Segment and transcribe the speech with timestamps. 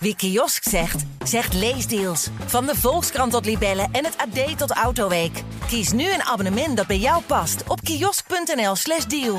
[0.00, 2.30] Wie kiosk zegt, zegt leesdeals.
[2.46, 5.42] Van de Volkskrant tot Libellen en het AD tot Autoweek.
[5.66, 9.38] Kies nu een abonnement dat bij jou past op kiosk.nl/slash deal.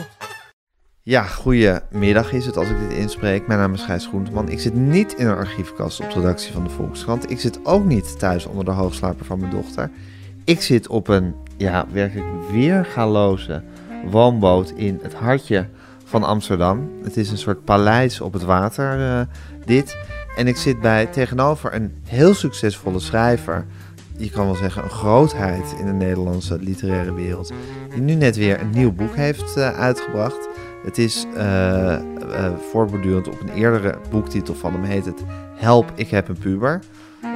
[1.02, 3.48] Ja, goedemiddag is het als ik dit inspreek.
[3.48, 4.50] Mijn naam is Gijs Groenteman.
[4.50, 7.32] Ik zit niet in een archiefkast op de redactie van de Volkskrant.
[7.32, 9.92] Ik zit ook niet thuis onder de hoogslaper van mijn dochter.
[10.44, 13.64] Ik zit op een, ja, werkelijk weergaloze
[14.06, 15.68] woonboot in het hartje
[16.06, 16.90] van Amsterdam.
[17.04, 19.22] Het is een soort paleis op het water, eh,
[19.66, 19.98] dit.
[20.40, 23.66] En ik zit bij tegenover een heel succesvolle schrijver.
[24.18, 27.52] Je kan wel zeggen een grootheid in de Nederlandse literaire wereld.
[27.90, 30.48] Die nu net weer een nieuw boek heeft eh, uitgebracht.
[30.84, 32.00] Het is uh,
[32.72, 34.84] voortbordurend op een eerdere boektitel van hem.
[34.84, 35.24] Heet het
[35.56, 36.80] Help, ik heb een puber.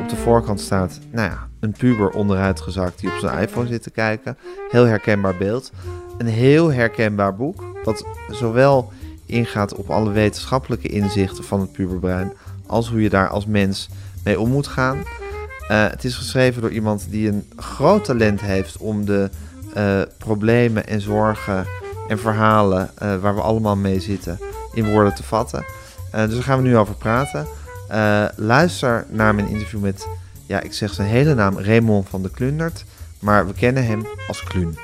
[0.01, 3.83] Op de voorkant staat, nou ja, een puber onderuit gezakt die op zijn iPhone zit
[3.83, 4.37] te kijken.
[4.69, 5.71] Heel herkenbaar beeld.
[6.17, 7.63] Een heel herkenbaar boek.
[7.83, 8.91] Wat zowel
[9.25, 12.33] ingaat op alle wetenschappelijke inzichten van het puberbrein
[12.73, 13.89] als hoe je daar als mens
[14.23, 14.97] mee om moet gaan.
[14.97, 19.29] Uh, het is geschreven door iemand die een groot talent heeft om de
[19.77, 21.65] uh, problemen en zorgen
[22.07, 24.39] en verhalen uh, waar we allemaal mee zitten
[24.73, 25.65] in woorden te vatten.
[26.11, 27.47] dus daar gaan we nu over praten.
[28.35, 30.07] luister naar mijn interview met,
[30.45, 32.85] ja, ik zeg zijn hele naam, Raymond van de Klundert,
[33.19, 34.77] maar we kennen hem als Kluun.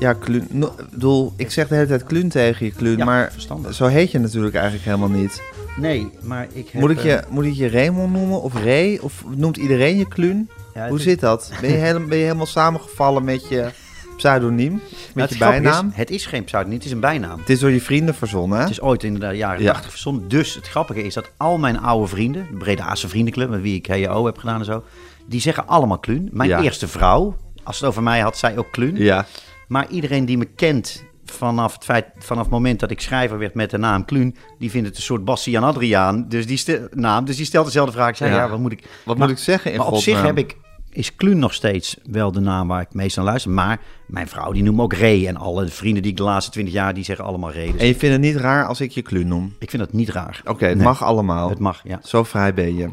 [0.00, 0.46] Ja, Kluun.
[0.50, 2.96] No, bedoel, ik zeg de hele tijd Kluun tegen je, Kluun.
[2.98, 3.74] Ja, maar verstandig.
[3.74, 5.42] zo heet je natuurlijk eigenlijk helemaal niet.
[5.76, 6.80] Nee, maar ik heb...
[6.80, 8.98] Moet ik, je, eh, moet ik je Raymond noemen of Ray?
[9.02, 10.50] Of noemt iedereen je Kluun?
[10.74, 11.52] ja, Hoe zit dat?
[11.60, 13.68] Ben je, hele, ben je helemaal samengevallen met je
[14.16, 14.70] pseudoniem?
[14.72, 14.82] Nou,
[15.14, 15.88] Met het je bijnaam?
[15.88, 17.38] Is, het is geen pseudoniem, het is een bijnaam.
[17.38, 18.62] Het is door je vrienden verzonnen, hè?
[18.62, 19.72] Het is ooit in de jaren Ja.
[19.72, 20.28] 80 verzonnen.
[20.28, 23.86] Dus het grappige is dat al mijn oude vrienden, de Bredaanse vriendenclub, met wie ik
[23.86, 24.84] HEO heb gedaan en zo,
[25.26, 26.28] die zeggen allemaal Kluun.
[26.32, 26.62] Mijn Ja.
[26.62, 28.96] eerste vrouw, als het over mij had, zei ook Kluun.
[28.96, 29.26] Ja.
[29.68, 33.54] Maar iedereen die me kent vanaf het, feit, vanaf het moment dat ik schrijver werd
[33.54, 36.28] met de naam Kluun, die vindt het een soort Bastiaan Adriaan.
[36.28, 38.08] Dus die, stel- naam, dus die stelt dezelfde vraag.
[38.08, 38.36] Ik zei, Ja.
[38.36, 38.82] ja, wat moet ik...
[39.04, 40.56] Wat Maar- moet ik zeggen in maar op zich heb ik,
[40.90, 43.50] is Kluun nog steeds wel de naam waar ik meest naar luister.
[43.50, 45.26] Maar mijn vrouw die noemt me ook Ray.
[45.26, 47.72] En alle vrienden die ik de laatste twintig jaar, die zeggen allemaal Ray.
[47.72, 49.54] Dus En je vindt het niet raar als ik je Kluun noem?
[49.58, 50.40] ik vind dat niet raar.
[50.44, 50.84] Oké, het Nee.
[50.86, 51.48] mag allemaal.
[51.48, 51.98] Het mag, ja.
[52.02, 52.86] Zo vrij ben je.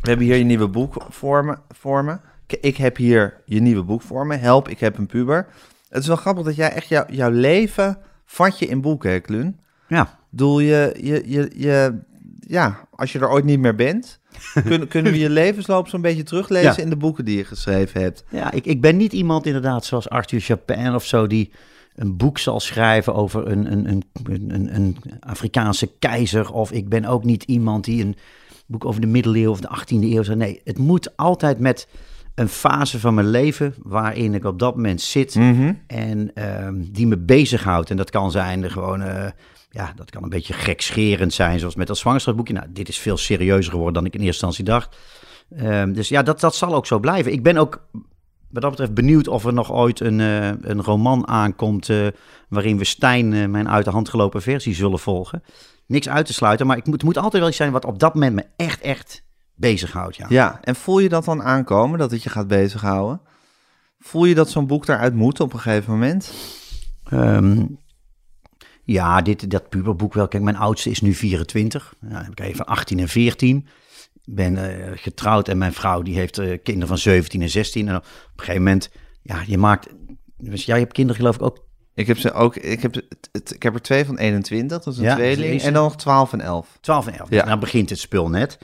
[0.00, 1.56] We hebben hier je nieuwe boek voor me.
[1.68, 2.18] Voor me.
[2.60, 4.36] Ik heb hier je nieuwe boek voor me.
[4.36, 5.46] Help, ik heb een puber.
[5.88, 9.20] Het is wel grappig dat jij echt jouw jouw leven vat je in boeken, hè,
[9.20, 9.60] Kluun?
[9.88, 11.98] Ja, Doel je, je, je, je,
[12.40, 14.20] ja, als je er ooit niet meer bent,
[14.64, 16.82] kunnen, kunnen we je levensloop zo'n beetje teruglezen Ja.
[16.82, 18.24] in de boeken die je geschreven hebt.
[18.30, 21.50] ja ik, ik ben niet iemand inderdaad zoals Arthur Chapin of zo die
[21.94, 24.04] een boek zal schrijven over een, een, een,
[24.54, 26.52] een, een Afrikaanse keizer.
[26.52, 28.16] Of ik ben ook niet iemand die een
[28.66, 30.36] boek over de middeleeuwen of de 18e eeuw zou.
[30.36, 31.88] Nee, het moet altijd met
[32.38, 35.72] een fase van mijn leven waarin ik op dat moment zit Mhm.
[35.86, 37.90] en ehm, die me bezighoudt.
[37.90, 39.30] En dat kan zijn de gewoon, eh,
[39.70, 42.54] ja, dat kan een beetje gekscherend zijn, zoals met dat zwangerschapsboekje.
[42.54, 44.96] Nou, dit is veel serieuzer geworden dan ik in eerste instantie dacht.
[45.56, 47.32] Ehm, dus ja, dat, dat zal ook zo blijven.
[47.32, 47.86] Ik ben ook
[48.50, 52.06] wat dat betreft benieuwd of er nog ooit een, eh, een roman aankomt eh,
[52.48, 55.42] waarin we Stijn, mijn uit de hand gelopen versie, zullen volgen.
[55.86, 57.98] Niks uit te sluiten, maar ik moet, het moet altijd wel iets zijn wat op
[57.98, 59.26] dat moment me echt, echt
[59.58, 60.16] bezighoudt.
[60.16, 60.26] Ja.
[60.28, 63.20] Ja, en voel je dat dan aankomen, dat het je gaat bezighouden?
[64.00, 66.32] Voel je dat zo'n boek daaruit moet op een gegeven moment?
[67.04, 67.64] Ehm,
[68.84, 70.28] ja, dit, dat puberboek wel.
[70.28, 71.94] Kijk, mijn oudste is nu 24.
[72.00, 73.66] Ja, dan heb ik even 18 en 14.
[74.24, 77.88] Ik ben eh, getrouwd en mijn vrouw die heeft eh, kinderen van 17 en 16.
[77.88, 78.90] En op een gegeven moment,
[79.22, 79.88] ja, je maakt...
[80.36, 81.66] Dus jij hebt kinderen geloof ik ook.
[81.94, 84.98] Ik heb, ze ook, ik heb, het- ik heb er twee van 21, dat is
[84.98, 85.62] een Ja, tweeling.
[85.62, 86.78] En dan nog 12 en 11.
[86.80, 87.30] 12 en 11.
[87.30, 87.44] Ja.
[87.44, 88.58] Dan begint het spul net.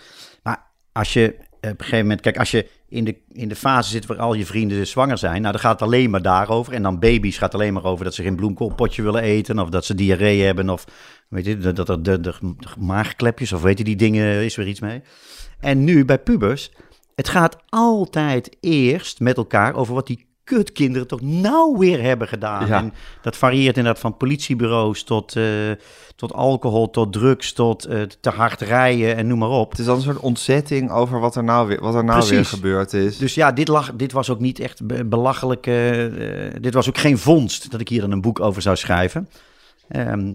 [0.95, 2.21] Als je eh, op een gegeven moment...
[2.21, 5.41] Kijk, als je in de, in de fase zit waar al je vrienden zwanger zijn...
[5.41, 6.73] Nou, dan gaat het alleen maar daarover.
[6.73, 9.59] En dan baby's gaat alleen maar over dat ze geen bloemkoolpotje willen eten...
[9.59, 10.85] of dat ze diarree hebben of
[11.29, 12.35] weet je, dat er de,
[12.79, 13.53] maagklepjes...
[13.53, 15.03] of weet je, die dingen is weer iets mee.
[15.61, 16.71] En nu bij pubers...
[17.15, 22.67] Het gaat altijd eerst met elkaar over wat die kutkinderen toch nou weer hebben gedaan.
[22.67, 22.79] Ja.
[22.79, 25.45] En dat varieert inderdaad van politiebureaus tot, eh,
[26.17, 29.71] tot alcohol, tot drugs, tot eh, te hard rijden en noem maar op.
[29.71, 32.45] Het is dan een soort ontzetting over wat er nou weer, wat er nou weer
[32.45, 33.19] gebeurd is.
[33.19, 35.67] Dus ja, dit, lag, dit was ook niet echt be- belachelijk.
[35.67, 36.05] eh,
[36.61, 39.29] dit was ook geen vondst dat ik hier dan een boek over zou schrijven.
[39.89, 40.33] Ehm,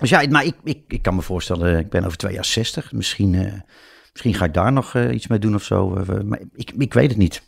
[0.00, 2.92] dus ja, maar ik, ik, ik kan me voorstellen, ik ben over twee jaar 60.
[2.92, 3.62] Misschien,
[4.12, 5.88] misschien ga ik daar nog iets mee doen of zo.
[6.24, 7.42] maar ik, ik weet het niet.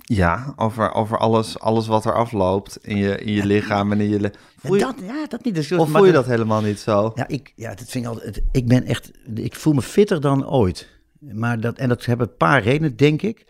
[0.00, 4.08] Ja, over, over alles, alles wat er afloopt in je, in je lichaam en in
[4.08, 4.30] je...
[4.56, 5.54] Voel je, dat, ja, dat niet.
[5.54, 7.12] Dus, of voel je dat helemaal niet zo?
[7.14, 8.42] Ja, ik, ja, dat vind ik altijd.
[8.52, 9.10] Ik ben echt.
[9.34, 10.88] Ik voel me fitter dan ooit.
[11.32, 13.46] Maar dat, en dat hebben een paar redenen, denk ik.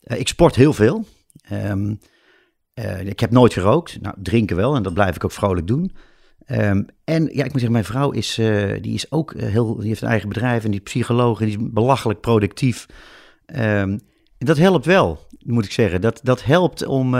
[0.00, 1.04] Eh, ik sport heel veel.
[1.48, 1.94] Ehm,
[2.74, 4.00] eh, ik heb nooit gerookt.
[4.00, 5.92] Nou, drinken wel en dat blijf ik ook vrolijk doen.
[6.46, 9.88] Ehm, en ja, ik moet zeggen, mijn vrouw is, eh, die is ook heel, die
[9.88, 12.86] heeft een eigen bedrijf en die is psycholoog en die is belachelijk productief.
[13.46, 13.98] Ehm,
[14.38, 16.00] en dat helpt wel, moet ik zeggen.
[16.00, 17.10] Dat, dat helpt om.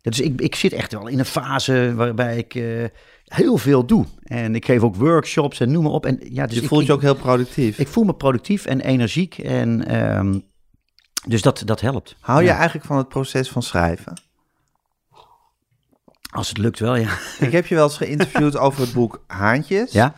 [0.00, 2.84] dus ik, ik zit echt wel in een fase waarbij ik eh,
[3.24, 4.04] heel veel doe.
[4.22, 6.06] En ik geef ook workshops en noem maar op.
[6.06, 7.78] En ja, dus je ik- voelt je ook heel productief.
[7.78, 9.38] Ik voel me productief en energiek.
[9.38, 10.38] En ehm,
[11.28, 12.16] dus dat, dat helpt.
[12.20, 14.20] Hou je eigenlijk van het proces van schrijven?
[16.30, 17.10] Als het lukt wel, ja.
[17.38, 19.92] Ik heb je wel eens geïnterviewd over het boek Haantjes.
[19.92, 20.14] Ja?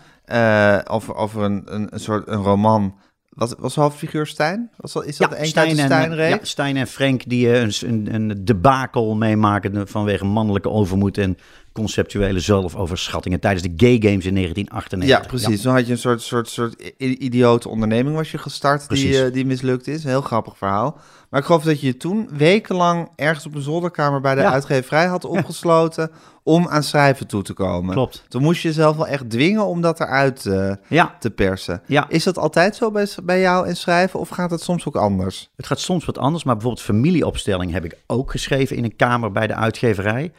[0.88, 2.98] Over, over een, een, een soort een roman.
[3.38, 4.70] Wat was de hoofdfiguur Stijn?
[4.76, 6.38] Was dat, is dat een uit de en, Stijn-reeks?
[6.38, 11.38] ja, Stijn en Frank die eh, een, een, een debakel meemaken vanwege mannelijke overmoed en
[11.72, 15.08] conceptuele zelfoverschattingen tijdens de gay games in 1998.
[15.08, 15.62] Ja, precies.
[15.62, 19.46] Toen had je een soort, soort, soort idiote onderneming was je gestart die, eh, die
[19.46, 20.04] mislukt is.
[20.04, 20.98] Heel grappig verhaal.
[21.30, 24.52] Maar ik geloof dat je je toen wekenlang ergens op een zolderkamer bij de Ja.
[24.52, 26.10] uitgeverij had opgesloten
[26.42, 27.94] om aan schrijven toe te komen.
[27.94, 28.24] Klopt.
[28.28, 31.82] Toen moest je jezelf wel echt dwingen om dat eruit eh, Ja, te persen.
[31.86, 32.06] Ja.
[32.08, 35.50] Is dat altijd zo bij, bij jou in schrijven of gaat het soms ook anders?
[35.56, 39.32] het gaat soms wat anders, maar bijvoorbeeld familieopstelling heb ik ook geschreven in een kamer
[39.32, 40.32] bij de uitgeverij.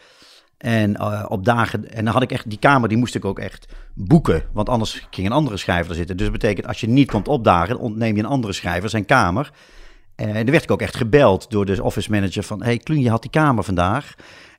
[0.59, 3.39] En eh, op dagen, en dan had ik echt, die kamer die moest ik ook
[3.39, 6.17] echt boeken, want anders ging een andere schrijver er zitten.
[6.17, 9.51] Dus dat betekent, als je niet komt opdagen, ontneem je een andere schrijver zijn kamer.
[10.15, 13.09] En dan werd ik ook echt gebeld door de office manager van, hey Kluun, je
[13.09, 14.13] had die kamer vandaag.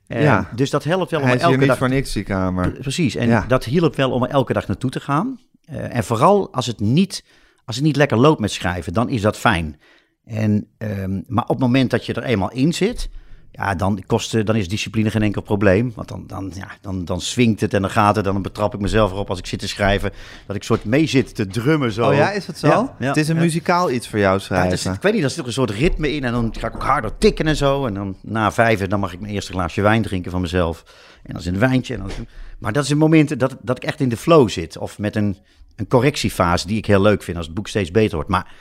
[0.07, 0.49] Eh, Ja.
[0.55, 1.79] Dus dat helpt wel om Hij elke niet dag...
[1.79, 2.71] voor niks, die kamer.
[2.71, 3.45] Precies, en Ja.
[3.49, 5.39] dat hielp wel om er elke dag naartoe te gaan.
[5.65, 7.25] Eh, en vooral als het, niet,
[7.65, 9.81] als het niet lekker loopt met schrijven, dan is dat fijn.
[10.25, 13.09] En, ehm, maar op het moment dat je er eenmaal in zit,
[13.53, 15.93] ja, dan, kost, eh, dan is discipline geen enkel probleem.
[15.95, 18.27] Want dan, dan, ja, dan, dan swingt het en dan gaat het.
[18.27, 20.13] En dan betrap ik mezelf erop als ik zit te schrijven,
[20.47, 22.09] dat ik soort mee zit te drummen zo.
[22.09, 22.69] Oh ja, is het zo?
[22.69, 23.41] Ja, ja, het is een ja.
[23.41, 24.93] muzikaal iets voor jou Ja, schrijven.
[24.93, 26.83] ik weet niet, er zit toch een soort ritme in en dan ga ik ook
[26.83, 27.87] harder tikken en zo.
[27.87, 30.83] En dan na vijf, dan mag ik mijn eerste glaasje wijn drinken van mezelf.
[31.23, 31.95] En dan is een wijntje.
[31.95, 32.11] En dan,
[32.59, 34.79] maar dat is een moment dat, dat ik echt in de flow zit.
[34.79, 35.37] Of met een,
[35.77, 38.31] een correctiefase die ik heel leuk vind als het boek steeds beter wordt.
[38.31, 38.53] Maar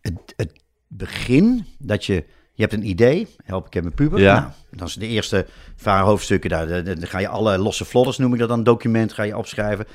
[0.00, 0.52] het, het
[0.88, 2.24] begin, dat je,
[2.60, 4.20] je hebt een idee, help ik heb mijn puber.
[4.20, 4.34] Ja.
[4.40, 5.46] Nou, dan is de eerste
[5.82, 9.22] paar hoofdstukken, daar, dan ga je alle losse vlodders, noem ik dat dan, document, ga
[9.22, 9.86] je opschrijven.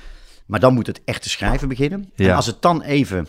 [0.45, 2.12] Maar dan moet het echte schrijven beginnen.
[2.15, 2.29] Ja.
[2.29, 3.27] En als het dan even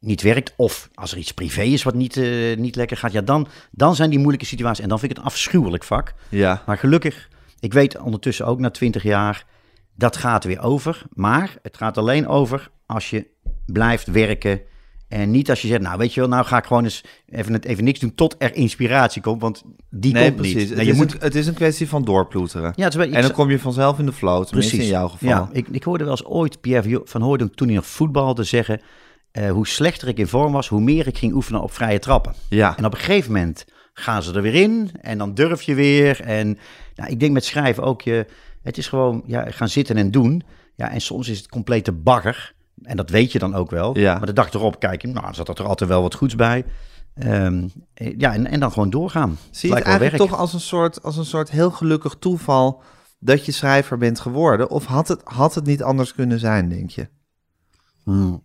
[0.00, 3.20] niet werkt, of als er iets privé is wat niet, eh, niet lekker gaat, ja,
[3.20, 4.82] dan, dan zijn die moeilijke situaties.
[4.82, 6.14] En dan vind ik het een afschuwelijk vak.
[6.28, 6.62] Ja.
[6.66, 7.28] Maar gelukkig,
[7.60, 9.44] ik weet ondertussen ook na twintig jaar,
[9.96, 11.02] dat gaat weer over.
[11.12, 13.26] Maar het gaat alleen over als je
[13.66, 14.60] blijft werken.
[15.12, 17.52] En niet als je zegt, nou weet je wel, nou ga ik gewoon eens even,
[17.52, 19.40] het, even niks doen tot er inspiratie komt.
[19.40, 20.54] Want die Nee, komt precies.
[20.54, 20.68] niet.
[20.68, 22.72] Het, Nee, je is moet, een, het is een kwestie van doorploeteren.
[22.76, 24.86] ja, het is wel- ik en dan kom je vanzelf in de flow, tenminste in
[24.86, 25.28] jouw geval.
[25.28, 28.80] Ja, ik, ik hoorde wel eens ooit Pierre van Hooydonk toen hij nog voetbalde zeggen...
[29.30, 32.34] eh, hoe slechter ik in vorm was, hoe meer ik ging oefenen op vrije trappen.
[32.48, 32.76] Ja.
[32.76, 36.20] En op een gegeven moment gaan ze er weer in en dan durf je weer.
[36.20, 36.58] En
[36.94, 38.26] nou, ik denk met schrijven ook, je,
[38.62, 40.42] het is gewoon ja, gaan zitten en doen.
[40.76, 42.54] Ja, en soms is het complete bagger.
[42.82, 43.98] En dat weet je dan ook wel.
[43.98, 44.16] Ja.
[44.16, 46.64] Maar de dag erop kijk je, nou, zat er altijd wel wat goeds bij.
[47.14, 49.38] Ehm, eh, ja, en, en dan gewoon doorgaan.
[49.50, 52.82] Zie je het eigenlijk toch als een, soort, als een soort heel gelukkig toeval
[53.18, 54.70] dat je schrijver bent geworden?
[54.70, 57.08] Of had het, had het niet anders kunnen zijn, denk je?
[58.04, 58.42] Hmm.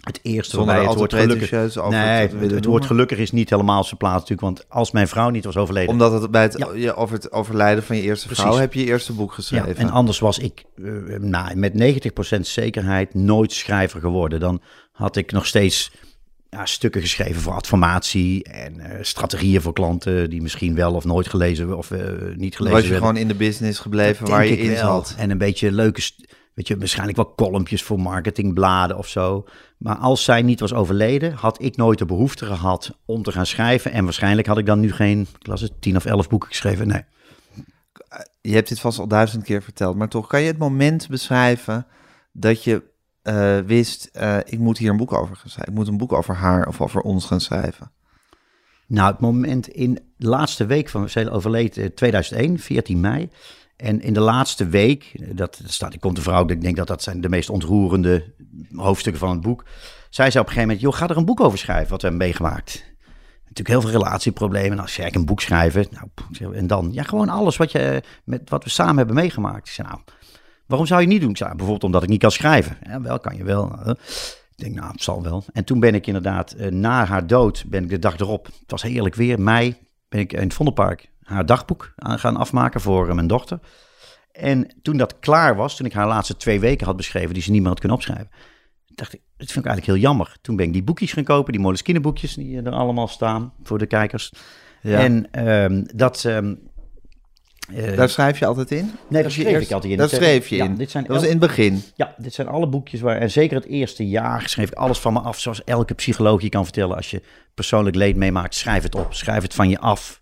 [0.00, 1.50] Het eerste Zonder er het woord gelukkig...
[1.88, 4.40] nee, het, het woord gelukkig is niet helemaal zijn plaats natuurlijk.
[4.40, 5.90] Want als mijn vrouw niet was overleden...
[5.90, 6.68] Omdat het bij het, Ja.
[6.74, 8.44] je, over het overlijden van je eerste Precies.
[8.44, 9.76] vrouw heb je je eerste boek ja, geschreven.
[9.76, 10.84] en anders was ik eh,
[11.18, 11.72] nou, met
[12.36, 14.40] 90% zekerheid nooit schrijver geworden.
[14.40, 14.62] Dan
[14.92, 15.90] had ik nog steeds
[16.50, 21.28] ja, stukken geschreven voor adformatie en eh, strategieën voor klanten die misschien wel of nooit
[21.28, 22.00] gelezen of eh,
[22.36, 22.96] niet gelezen was je werden.
[22.96, 25.14] gewoon in de business gebleven Dat waar je in zat.
[25.18, 26.02] En een beetje leuke,
[26.54, 29.44] weet je, waarschijnlijk wel kolompjes voor marketingbladen of zo.
[29.80, 33.46] Maar als zij niet was overleden, had ik nooit de behoefte gehad om te gaan
[33.46, 33.92] schrijven.
[33.92, 36.88] En waarschijnlijk had ik dan nu geen, ik las het, tien of elf boeken geschreven.
[36.88, 37.04] Nee.
[38.40, 41.86] Je hebt dit vast al duizend keer verteld, maar toch kan je het moment beschrijven
[42.32, 42.82] dat je
[43.22, 45.72] eh, wist, eh, ik moet hier een boek over gaan schrijven.
[45.72, 47.92] Ik moet een boek over haar of over ons gaan schrijven.
[48.86, 53.30] Nou, het moment in de laatste week van zij overleed eh, 2001, 14 mei.
[53.80, 57.02] En in de laatste week, dat, staat, ik komt de vrouw, ik denk dat dat
[57.02, 58.34] zijn de meest ontroerende
[58.74, 59.64] hoofdstukken van het boek.
[60.10, 62.08] Zij zei op een gegeven moment, joh, ga er een boek over schrijven wat we
[62.08, 62.84] hebben meegemaakt.
[63.40, 64.76] Natuurlijk heel veel relatieproblemen.
[64.76, 65.86] Nou, zeg ik een boek schrijven.
[65.90, 69.68] Nou, en dan, ja, gewoon alles wat, je, met, wat we samen hebben meegemaakt.
[69.68, 69.98] Ik nou,
[70.66, 71.30] waarom zou je niet doen?
[71.30, 72.76] Ik zei, bijvoorbeeld omdat ik niet kan schrijven.
[72.82, 73.78] Ja, wel kan je wel.
[73.84, 73.90] Eh,
[74.56, 75.44] Ik denk, nou, het zal wel.
[75.52, 78.70] En toen ben ik inderdaad, eh, na haar dood, ben ik de dag erop, het
[78.70, 79.76] was heerlijk weer, mei,
[80.08, 83.58] ben ik in het Vondelpark haar dagboek aan gaan afmaken voor eh, mijn dochter.
[84.32, 87.50] En toen dat klaar was, toen ik haar laatste twee weken had beschreven, die ze
[87.50, 88.28] niet meer had kunnen opschrijven,
[88.86, 90.36] dacht ik, dat vind ik eigenlijk heel jammer.
[90.40, 93.78] Toen ben ik die boekjes gaan kopen, die Moleskine boekjes, die er allemaal staan voor
[93.78, 94.32] de kijkers.
[94.82, 94.98] Ja.
[94.98, 96.54] En ehm, dat, ehm,
[97.74, 98.90] Eh, Daar schrijf je altijd in?
[99.08, 99.98] Nee, daar schreef eerst- ik altijd in.
[99.98, 100.74] Daar Dat- schreef je ja, in.
[100.74, 101.82] dit zijn dat was in het begin.
[101.94, 105.12] Ja, dit zijn alle boekjes waar, en zeker het eerste jaar schreef ik alles van
[105.12, 106.96] me af, zoals elke psycholoog je kan vertellen.
[106.96, 107.22] Als je
[107.54, 110.19] persoonlijk leed meemaakt, schrijf het op, schrijf het van je af.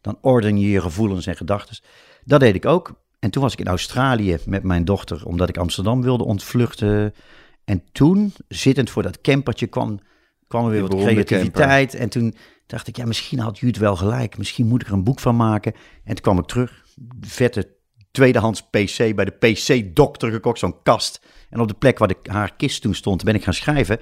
[0.00, 1.78] Dan orden je je gevoelens en gedachten.
[2.24, 3.02] Dat deed ik ook.
[3.18, 7.14] En toen was ik in Australië met mijn dochter, omdat ik Amsterdam wilde ontvluchten.
[7.64, 9.98] En toen, zittend voor dat campertje, kwam,
[10.46, 11.94] kwam er weer wat creativiteit.
[11.94, 12.34] En toen
[12.66, 14.38] dacht ik, ja, misschien had Juut wel gelijk.
[14.38, 15.72] Misschien moet ik er een boek van maken.
[16.04, 16.84] En toen kwam ik terug,
[17.20, 17.78] vette
[18.10, 21.20] tweedehands PC bij de PC-dokter gekocht, zo'n kast.
[21.50, 24.00] En op de plek waar de, haar kist toen stond, ben ik gaan schrijven.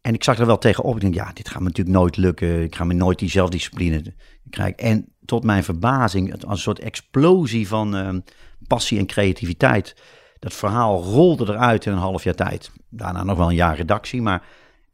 [0.00, 0.94] En ik zag er wel tegenop.
[0.94, 2.62] Ik denk, ja, dit gaat me natuurlijk nooit lukken.
[2.62, 4.14] Ik ga me nooit die zelfdiscipline
[4.50, 4.76] krijgen.
[4.76, 8.14] En tot mijn verbazing, was een soort explosie van eh,
[8.66, 9.96] passie en creativiteit.
[10.38, 12.70] Dat verhaal rolde eruit in een half jaar tijd.
[12.88, 14.42] Daarna nog wel een jaar redactie, maar...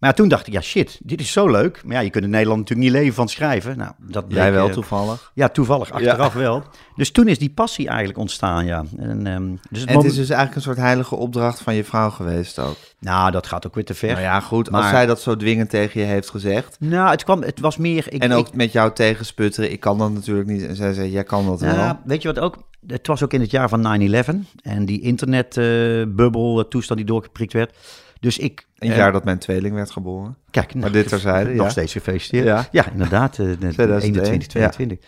[0.03, 1.81] Maar ja, toen dacht ik, ja shit, dit is zo leuk.
[1.85, 3.77] Maar ja, je kunt in Nederland natuurlijk niet leven van schrijven.
[3.79, 5.31] Nou, dat bleek, Jij wel eh, toevallig.
[5.35, 6.63] ja, toevallig, achteraf wel.
[6.97, 8.85] Dus toen is die passie eigenlijk ontstaan, ja.
[8.99, 11.75] En, ehm, dus het En het moment- is dus eigenlijk een soort heilige opdracht van
[11.75, 12.77] je vrouw geweest ook.
[12.99, 14.11] Nou, dat gaat ook weer te ver.
[14.11, 14.73] Nou ja, goed.
[14.73, 16.77] Als zij dat zo dwingend tegen je heeft gezegd.
[16.81, 18.05] Nou, het, kwam, het was meer...
[18.13, 19.73] Ik, en ook ik- met jou tegensputteren.
[19.73, 20.67] Ik kan dat natuurlijk niet.
[20.67, 21.75] En zij zei, jij kan dat wel.
[21.75, 22.57] ja, weet je wat ook...
[22.87, 24.47] Het was ook in het jaar van 9-11.
[24.63, 27.77] En die internetbubbel, uh, toestand die doorgeprikt werd.
[28.23, 28.67] Dus ik...
[28.79, 30.37] Een eh, jaar dat mijn tweeling werd geboren.
[30.51, 31.71] Kijk, Maar dit terzijde, Nog ja.
[31.71, 32.45] steeds gefeliciteerd.
[32.45, 32.69] Ja.
[32.71, 33.39] Ja, inderdaad.
[33.39, 34.99] eh, de- 2001, 21, 22.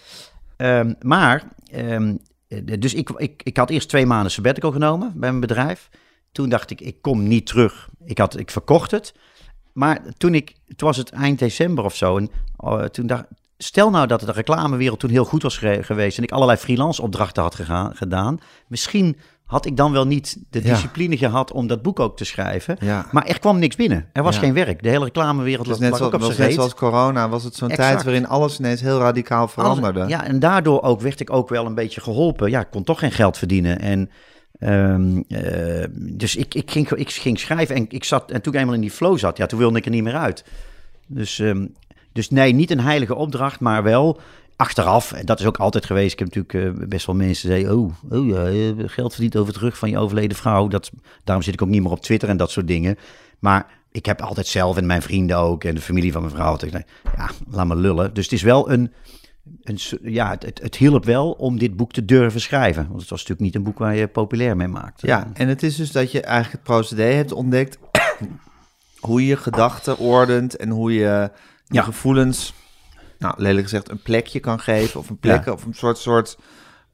[0.57, 2.17] Ehm, maar, ehm,
[2.49, 5.89] eh, dus ik, ik, ik had eerst twee maanden sabbatical genomen bij mijn bedrijf.
[6.33, 7.89] Toen dacht ik, ik kom niet terug.
[8.05, 9.15] Ik, had, ik verkocht het.
[9.73, 12.17] Maar toen ik, toen was het eind december of zo.
[12.17, 13.25] En oh, toen dacht
[13.59, 17.03] Stel nou dat de reclamewereld toen heel goed was ge- geweest en ik allerlei freelance
[17.03, 17.55] opdrachten had
[17.95, 18.39] gedaan.
[18.69, 20.69] Misschien had ik dan wel niet de Ja.
[20.71, 22.77] discipline gehad om dat boek ook te schrijven.
[22.81, 23.07] Ja.
[23.13, 24.07] Maar er kwam niks binnen.
[24.13, 24.41] Er was Ja.
[24.41, 24.83] geen werk.
[24.83, 28.27] De hele reclamewereld lag, net, op was net zoals corona was het zo'n tijd waarin
[28.27, 29.99] alles ineens heel radicaal veranderde.
[29.99, 32.51] Alles- ja, en daardoor ook werd ik ook wel een beetje geholpen.
[32.51, 33.79] Ja, ik kon toch geen geld verdienen.
[33.81, 34.11] En
[34.59, 38.59] ehm, eh, dus ik, ik, ging, ik ging schrijven en ik zat en toen ik
[38.61, 40.45] eenmaal in die flow zat, ja, toen wilde ik er niet meer uit.
[41.07, 41.67] Dus, ehm,
[42.13, 44.21] dus nee, niet een heilige opdracht, maar wel
[44.57, 45.13] achteraf.
[45.13, 46.13] En dat is ook altijd geweest.
[46.13, 49.37] Ik heb natuurlijk eh, best wel mensen die zeiden, oh, oh ja, je geld verdient
[49.37, 50.69] over het rug van je overleden vrouw.
[50.69, 50.91] Dat,
[51.25, 52.97] daarom zit ik ook niet meer op Twitter en dat soort dingen.
[53.39, 56.47] Maar ik heb altijd zelf en mijn vrienden ook en de familie van mijn vrouw.
[56.47, 56.85] altijd
[57.17, 58.15] Ja, laat me lullen.
[58.15, 58.93] Dus het is wel een,
[59.63, 62.87] een ja, het, het, het hielp wel om dit boek te durven schrijven.
[62.89, 65.01] Want het was natuurlijk niet een boek waar je populair mee maakt.
[65.01, 67.79] Ja, en het is dus dat je eigenlijk het procedé hebt ontdekt
[69.01, 71.31] hoe je gedachten ordent en hoe je je
[71.67, 71.83] Ja.
[71.83, 72.55] gevoelens,
[73.25, 75.53] nou lelijk gezegd, een plekje kan geven of een plek Ja.
[75.53, 76.39] of een soort soort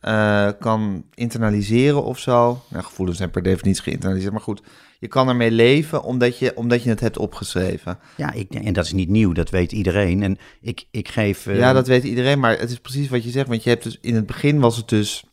[0.00, 2.62] eh, kan internaliseren of zo.
[2.68, 4.62] Nou, gevoelens zijn per definitie geïnternaliseerd, maar goed,
[4.98, 7.98] je kan ermee leven omdat je, omdat je het hebt opgeschreven.
[8.16, 10.22] Ja, ik, en dat is niet nieuw, dat weet iedereen.
[10.22, 11.46] En ik, ik geef...
[11.46, 13.48] eh, Ja, dat weet iedereen, maar het is precies wat je zegt.
[13.48, 15.24] Want je hebt dus in het begin was het dus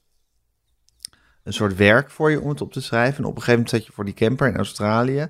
[1.44, 3.18] een soort werk voor je om het op te schrijven.
[3.18, 5.28] En op een gegeven moment zat je voor die camper in Australië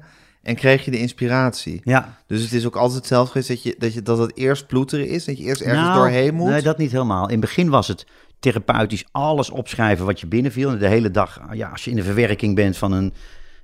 [0.48, 1.82] en kreeg je de inspiratie.
[1.84, 4.68] Ja, Dus het is ook altijd hetzelfde geweest dat, je, dat, je, dat het eerst
[4.68, 6.50] ploeteren is, dat je eerst ergens Nou, doorheen moet.
[6.50, 7.24] Nee, dat niet helemaal.
[7.26, 8.06] In het begin was het
[8.40, 10.70] therapeutisch alles opschrijven wat je binnenviel.
[10.70, 13.14] En de hele dag, ja, als je in de verwerking bent van, een,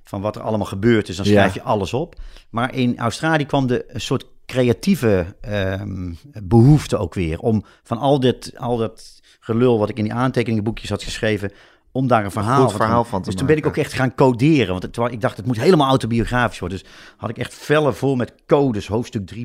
[0.04, 1.32] van wat er allemaal gebeurd is, dan Ja.
[1.32, 2.20] schrijf je alles op.
[2.50, 6.12] Maar in Australië kwam de een soort creatieve ehm,
[6.42, 7.38] behoefte ook weer.
[7.38, 11.52] Om van al dit, al dat gelul wat ik in die aantekeningenboekjes had geschreven,
[11.94, 13.92] om daar een verhaal, goed van, verhaal van te Dus toen ben ik ook echt
[13.92, 14.80] gaan coderen.
[14.80, 16.78] Want het, ik dacht, het moet helemaal autobiografisch worden.
[16.78, 19.42] Dus had ik echt vellen vol met codes, hoofdstuk 3.28.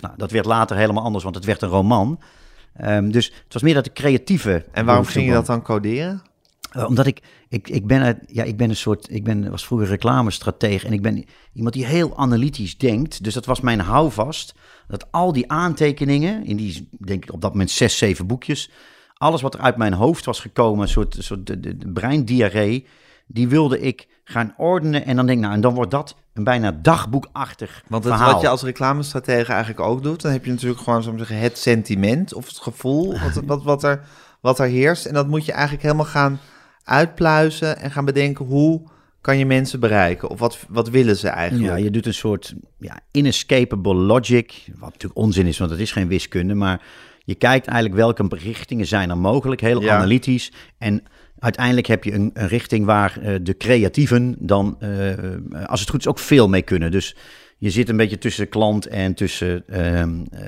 [0.00, 2.20] Nou, dat werd later helemaal anders, want het werd een roman.
[2.76, 4.64] Ehm, dus het was meer dat de creatieve.
[4.72, 6.22] en waarom ging je dat dan coderen?
[6.70, 9.88] Eh, omdat ik, ik, ik ben, ja, ik ben een soort, ik ben, was vroeger
[9.88, 13.24] reclamestratege en ik ben iemand die heel analytisch denkt.
[13.24, 14.54] Dus dat was mijn houvast.
[14.88, 18.70] Dat al die aantekeningen, in die, denk ik op dat moment zes, zeven boekjes,
[19.22, 22.86] alles wat er uit mijn hoofd was gekomen, een soort, soort de, de, de breindiarree,
[23.26, 25.04] die wilde ik gaan ordenen.
[25.06, 28.32] En dan denk ik, nou, en dan wordt dat een bijna dagboekachtig Want verhaal.
[28.32, 31.58] wat je als reclamestratege eigenlijk ook doet, dan heb je natuurlijk gewoon, zo zeggen, het
[31.58, 34.04] sentiment of het gevoel wat, wat, wat, er,
[34.40, 35.06] wat er heerst.
[35.06, 36.40] En dat moet je eigenlijk helemaal gaan
[36.84, 38.82] uitpluizen en gaan bedenken hoe
[39.20, 40.28] kan je mensen bereiken?
[40.28, 41.68] Of wat, wat willen ze eigenlijk?
[41.68, 45.92] Ja, je doet een soort ja, inescapable logic, wat natuurlijk onzin is, want het is
[45.92, 46.82] geen wiskunde, maar
[47.24, 49.94] je kijkt eigenlijk welke richtingen zijn er mogelijk, heel Ja.
[49.96, 50.52] analytisch.
[50.78, 51.02] En
[51.38, 56.00] uiteindelijk heb je een, een richting waar eh, de creatieven dan, eh, als het goed
[56.00, 56.90] is, ook veel mee kunnen.
[56.90, 57.16] Dus
[57.58, 60.40] je zit een beetje tussen de klant en tussen, ehm, eh,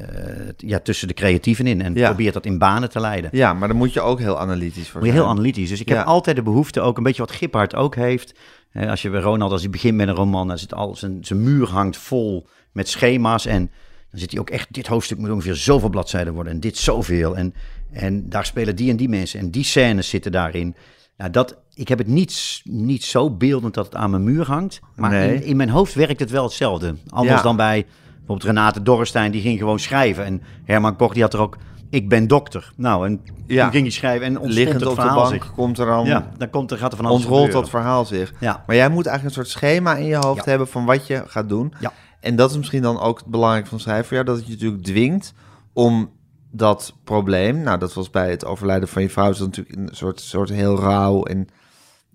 [0.56, 2.06] ja, tussen de creatieven in en Ja.
[2.08, 3.30] probeert dat in banen te leiden.
[3.32, 5.68] Ja, maar dan moet je ook heel analytisch voor Moet je heel analytisch.
[5.68, 5.96] Dus ik Ja.
[5.96, 8.34] heb altijd de behoefte, ook een beetje wat Giphard ook heeft.
[8.72, 11.18] Eh, als je bij Ronald, als hij begint met een roman, dan zit al zijn,
[11.24, 13.46] zijn muur hangt vol met schema's.
[13.46, 13.70] En
[14.14, 17.36] dan zit hij ook echt, dit hoofdstuk moet ongeveer zoveel bladzijden worden en dit zoveel.
[17.36, 17.54] En,
[17.92, 20.74] en daar spelen die en die mensen en die scènes zitten daarin.
[21.16, 24.80] Nou, dat, ik heb het niet, niet zo beeldend dat het aan mijn muur hangt.
[24.96, 25.34] Maar Nee.
[25.34, 26.94] in, in mijn hoofd werkt het wel hetzelfde.
[27.08, 27.42] Anders Ja.
[27.42, 30.24] dan bij bijvoorbeeld Renate Dorrestein, die ging gewoon schrijven.
[30.24, 31.56] En Herman Koch, die had er ook,
[31.90, 32.72] ik ben dokter.
[32.76, 33.62] Nou, en Ja.
[33.62, 35.52] toen ging hij schrijven en ontstond Liggend het op de verhaal bank zich.
[35.54, 36.04] komt er dan...
[36.06, 38.32] Ja, dan komt er, gaat er van alles ontrolt dat verhaal zich.
[38.40, 38.62] Ja.
[38.66, 40.50] Maar jij moet eigenlijk een soort schema in je hoofd Ja.
[40.50, 41.72] hebben van wat je gaat doen.
[41.80, 41.92] Ja.
[42.24, 45.32] En dat is misschien dan ook het belangrijke van jou, dat het je natuurlijk dwingt
[45.72, 46.10] om
[46.50, 49.88] dat probleem, nou dat was bij het overlijden van je vrouw, is dat natuurlijk een
[49.96, 51.48] soort, soort heel rauw en,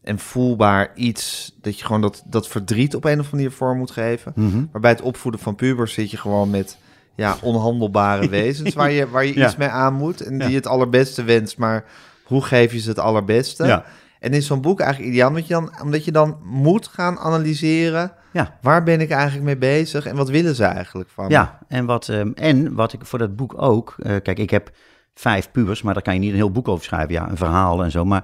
[0.02, 3.78] en voelbaar iets, dat je gewoon dat, dat verdriet op een of andere manier vorm
[3.78, 4.32] moet geven.
[4.36, 4.66] Mhm.
[4.72, 6.78] Maar bij het opvoeden van pubers zit je gewoon met
[7.16, 9.46] ja, onhandelbare wezens waar je, waar je Ja.
[9.46, 10.46] iets mee aan moet en Ja.
[10.46, 11.86] die het allerbeste wenst, maar
[12.24, 13.66] hoe geef je ze het allerbeste?
[13.66, 13.86] Ja.
[14.20, 18.12] En is zo'n boek eigenlijk ideaal, omdat je, dan, omdat je dan moet gaan analyseren...
[18.34, 18.58] Ja.
[18.62, 21.32] waar ben ik eigenlijk mee bezig en wat willen ze eigenlijk van me?
[21.32, 23.96] Ja, en wat, ehm, en wat ik voor dat boek ook...
[24.00, 24.70] eh, kijk, ik heb
[25.14, 27.14] vijf pubers, maar daar kan je niet een heel boek over schrijven.
[27.14, 28.06] Ja, een verhaal en zo.
[28.06, 28.20] Maar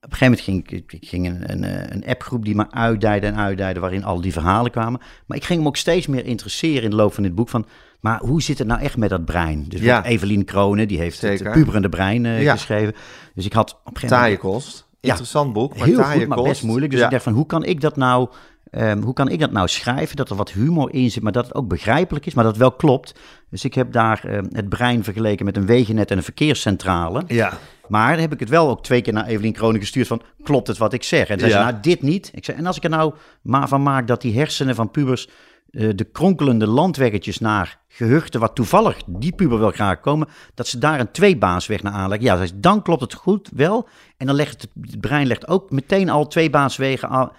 [0.00, 2.70] op een gegeven moment ging ik, ik ging een, een, eh, een appgroep die me
[2.70, 3.80] uitdijde en uitdijde...
[3.80, 5.00] waarin al die verhalen kwamen.
[5.26, 7.66] Maar ik ging me ook steeds meer interesseren in de loop van dit boek van...
[8.00, 9.64] maar hoe zit het nou echt met dat brein?
[9.68, 10.04] Dus Ja.
[10.04, 11.44] Evelien Kronen, die heeft Zeker.
[11.46, 12.52] het puberende brein eh, Ja.
[12.52, 12.94] geschreven.
[13.34, 14.54] Dus ik had op een gegeven Taaie moment...
[14.62, 14.88] kost.
[15.00, 16.48] Interessant boek, maar Heel taaie goed, maar kost.
[16.50, 16.92] best moeilijk.
[16.92, 18.28] Dus ik dacht van, hoe kan ik dat nou...
[18.70, 21.44] ehm, hoe kan ik dat nou schrijven, dat er wat humor in zit, maar dat
[21.44, 23.14] het ook begrijpelijk is, maar dat het wel klopt.
[23.50, 27.22] Dus ik heb daar ehm, het brein vergeleken met een wegennet en een verkeerscentrale.
[27.26, 27.52] Ja,
[27.88, 30.66] Maar dan heb ik het wel ook twee keer naar Evelien Kronen gestuurd van, klopt
[30.66, 31.28] het wat ik zeg?
[31.28, 31.58] En zei Ja.
[31.58, 32.30] ze, nou dit niet.
[32.34, 35.28] Ik zei, en als ik er nou maar van maak dat die hersenen van pubers
[35.70, 40.78] eh, de kronkelende landweggetjes naar gehuchten, wat toevallig die puber wil graag komen, dat ze
[40.78, 42.26] daar een tweebaansweg naar aanleggen.
[42.26, 43.88] Ja, zei ze, dan klopt het goed wel.
[44.16, 47.30] En dan legt het, het brein legt ook meteen al tweebaanswegen aan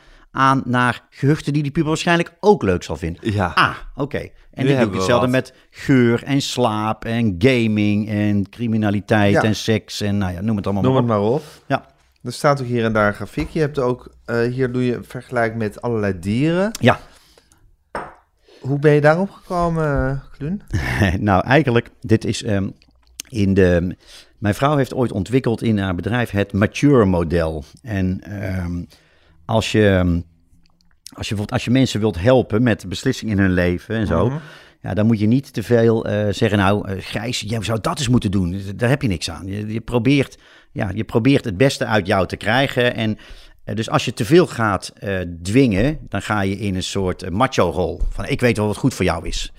[0.66, 3.34] naar gehuchten die die puber waarschijnlijk ook leuk zal vinden.
[3.34, 3.52] ja.
[3.56, 4.30] Ah, oké.
[4.52, 5.36] En Nu ik doe hetzelfde wat.
[5.36, 9.42] met geur en slaap en gaming en criminaliteit Ja.
[9.44, 11.24] en seks en nou ja, noem het allemaal Noem maar het op.
[11.24, 11.44] maar op.
[11.68, 11.86] Ja.
[12.24, 13.50] Er staat ook hier en daar een grafiek.
[13.50, 16.72] Je hebt ook, eh, hier doe je een vergelijk met allerlei dieren.
[16.80, 17.00] Ja,
[18.60, 20.62] Hoe ben je daarop gekomen, Kluun?
[21.20, 22.70] nou eigenlijk, dit is ehm,
[23.30, 23.96] in de...
[24.38, 27.64] Mijn vrouw heeft ooit ontwikkeld in haar bedrijf het mature model.
[27.82, 28.82] En ehm,
[29.52, 29.88] als je...
[29.88, 30.20] ehm,
[31.14, 34.32] Als je, bijvoorbeeld, als je mensen wilt helpen met beslissingen in hun leven en zo,
[34.82, 38.08] ja, dan moet je niet te veel eh, zeggen, nou, Gijs, jij zou dat eens
[38.08, 38.62] moeten doen.
[38.76, 39.46] Daar heb je niks aan.
[39.48, 40.38] Je, je, probeert,
[40.72, 42.96] ja, je probeert het beste uit jou te krijgen.
[42.96, 43.18] En
[43.64, 44.94] eh, dus als je te veel gaat
[45.42, 48.02] dwingen, dan ga je in een soort macho-rol.
[48.10, 49.52] Van ik weet wel wat goed voor jou is.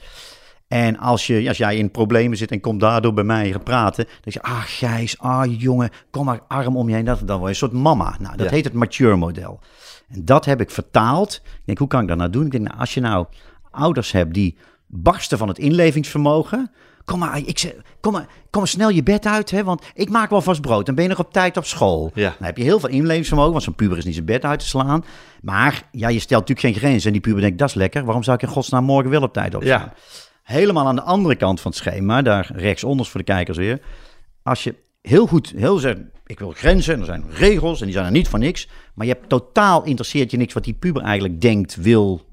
[0.72, 4.04] En als, je, als jij in problemen zit en komt daardoor bij mij gaan praten,
[4.04, 7.04] dan zeg je, ah Gijs, ah jongen, kom maar arm om je heen.
[7.04, 8.16] Dat, dan word je een soort mama.
[8.18, 8.52] Nou, dat Ja.
[8.54, 9.61] heet het mature model.
[10.08, 11.35] En dat heb ik vertaald.
[11.44, 12.44] Ik denk, hoe kan ik dat nou doen?
[12.44, 13.26] Ik denk, nou, als je nou
[13.70, 14.56] ouders hebt die
[14.87, 16.70] barsten van het inlevingsvermogen.
[17.04, 20.08] Kom maar, ik zeg, kom maar, kom maar snel je bed uit, hè, want ik
[20.11, 20.87] maak wel vast brood.
[20.87, 22.11] Dan ben je nog op tijd op school.
[22.14, 22.35] Ja.
[22.38, 24.66] Dan heb je heel veel inlevingsvermogen, want zo'n puber is niet zijn bed uit te
[24.66, 25.04] slaan.
[25.42, 27.06] Maar ja, je stelt natuurlijk geen grenzen.
[27.06, 28.04] En die puber denkt, dat is lekker.
[28.04, 29.80] Waarom zou ik in godsnaam morgen wel op tijd opstaan?
[29.80, 29.92] Ja.
[30.42, 33.81] Helemaal aan de andere kant van het schema, daar rechtsonder voor de kijkers weer.
[34.42, 37.94] Als je heel goed, heel zeg, ik wil grenzen, en er zijn regels en die
[37.94, 38.68] zijn er niet voor niks.
[38.94, 42.26] Maar je hebt totaal interesseert je niks wat die puber eigenlijk denkt, wil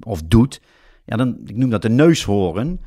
[0.00, 0.60] of doet.
[1.04, 2.80] Ja, dan, ik noem dat de neushoorn.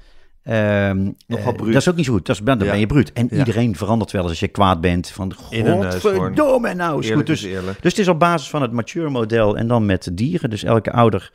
[0.43, 1.73] Ehm, Nogal eh, bruut.
[1.73, 2.25] dat is ook niet zo goed.
[2.25, 2.65] Dat is, dan Ja.
[2.65, 3.13] ben je bruut.
[3.13, 3.37] En Ja.
[3.37, 5.09] iedereen verandert wel eens als je kwaad bent.
[5.09, 7.27] Van, godverdomme, nou is goed.
[7.27, 10.49] Dus, dus het is op basis van het mature model en dan met dieren.
[10.49, 11.31] Dus elke ouder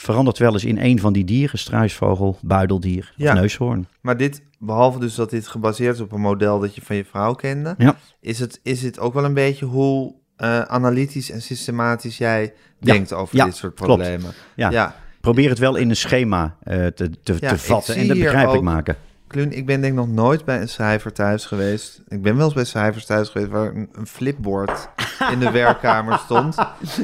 [0.00, 1.58] verandert wel eens in een van die dieren.
[1.58, 3.32] Struisvogel, buideldier Ja.
[3.32, 3.86] of neushoorn.
[4.00, 7.04] Maar dit, behalve dus dat dit gebaseerd is op een model dat je van je
[7.04, 7.96] vrouw kende, Ja.
[8.20, 12.42] is, het, is het ook wel een beetje hoe eh, analytisch en systematisch jij
[12.80, 12.92] Ja.
[12.92, 14.32] denkt over dit soort problemen.
[14.56, 14.70] Ja.
[14.70, 14.94] ja.
[15.20, 18.96] Probeer het wel in een schema eh, te, te, te vatten en dat begrijpelijk maken.
[19.26, 22.02] Kluun, ik ben denk ik nog nooit bij een schrijver thuis geweest.
[22.08, 24.88] Ik ben wel eens bij schrijvers thuis geweest waar een, een flipboard
[25.32, 26.56] in de werkkamer stond.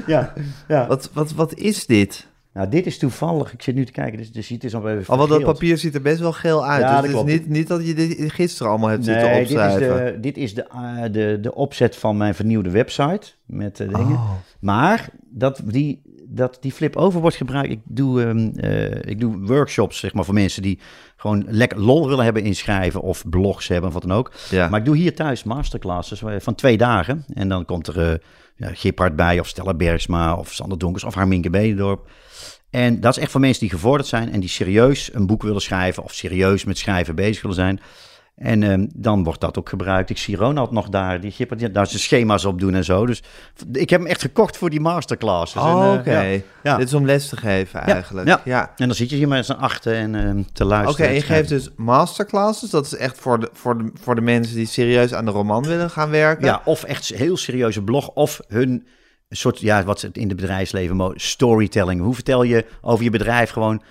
[0.07, 0.33] Ja,
[0.69, 0.87] ja.
[0.87, 2.27] Wat, wat, wat is dit?
[2.55, 3.53] Nou, dit is toevallig.
[3.53, 4.19] Ik zit nu te kijken.
[4.19, 6.83] Dus, dus het is al even dat papier ziet er best wel geel uit.
[6.83, 9.41] Ja, dus dat het is niet, niet dat je dit gisteren allemaal hebt zitten Nee,
[9.41, 10.13] dit is, opschrijven.
[10.13, 14.15] de, dit is de, eh, de, de opzet van mijn vernieuwde website met eh, dingen.
[14.15, 14.31] Oh.
[14.61, 17.71] Maar dat die, dat die flip-over wordt gebruikt.
[17.71, 20.79] Ik doe, ehm, eh, ik doe workshops zeg maar, voor mensen die
[21.17, 24.33] gewoon lekker lol willen hebben in schrijven of blogs hebben of wat dan ook.
[24.51, 24.69] Ja.
[24.69, 27.25] Maar ik doe hier thuis masterclasses van twee dagen.
[27.35, 28.19] En dan komt er eh
[28.57, 32.09] ja, Gippard bij of Stella Bergsma of Sander Donkers of Harminke Bedendorp.
[32.75, 35.61] En dat is echt voor mensen die gevorderd zijn en die serieus een boek willen
[35.61, 37.81] schrijven of serieus met schrijven bezig willen zijn.
[38.37, 40.11] En ehm, dan wordt dat ook gebruikt.
[40.11, 43.07] Ik zie Ronald nog daar, die, die daar zijn schema's op doen en zo.
[43.07, 43.23] Dus
[43.73, 45.63] ik heb hem echt gekocht voor die masterclasses.
[45.63, 46.21] Oh, eh, oké.
[46.21, 46.41] ja.
[46.63, 46.77] Ja.
[46.77, 48.29] Dit is om les te geven eigenlijk.
[48.29, 48.41] ja.
[48.45, 48.73] ja.
[48.77, 51.09] En dan zit je hier met z'n achter en ehm, te Oké, luisteren.
[51.09, 52.71] en je geeft dus masterclasses.
[52.71, 55.63] Dat is echt voor de, voor, de, voor de mensen die serieus aan de roman
[55.63, 56.47] willen gaan werken.
[56.47, 58.87] Ja, of echt heel serieuze blog, of hun
[59.37, 62.01] soort, ja, wat ze in het bedrijfsleven storytelling.
[62.01, 63.83] Hoe vertel je over je bedrijf gewoon,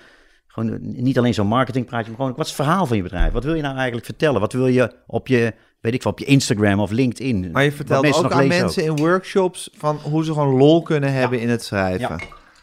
[0.46, 3.32] gewoon niet alleen zo'n marketingpraatje, maar gewoon, wat is het verhaal van je bedrijf?
[3.32, 4.40] Wat wil je nou eigenlijk vertellen?
[4.40, 7.50] Wat wil je op je, weet ik veel, op je Instagram of LinkedIn?
[7.52, 11.40] Maar je vertelt ook aan mensen in workshops van hoe ze gewoon lol kunnen hebben
[11.40, 12.16] in het schrijven.
[12.18, 12.18] Ja.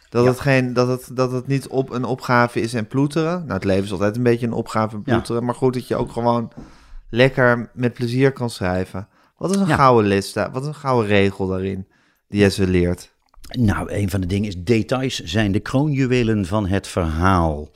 [0.08, 0.30] Dat, Ja.
[0.30, 3.38] het geen, dat, het, dat het niet op een opgave is en ploeteren.
[3.40, 5.44] Nou, het leven is altijd een beetje een opgave en ploeteren.
[5.44, 6.52] Maar goed, dat je ook gewoon
[7.10, 9.08] lekker met plezier kan schrijven.
[9.36, 10.50] Wat is een gouden les daar?
[10.50, 11.86] Wat is een gouden regel daarin
[12.32, 13.10] die jij ze leert?
[13.58, 17.70] Nou, een van de dingen is details zijn de kroonjuwelen van het verhaal.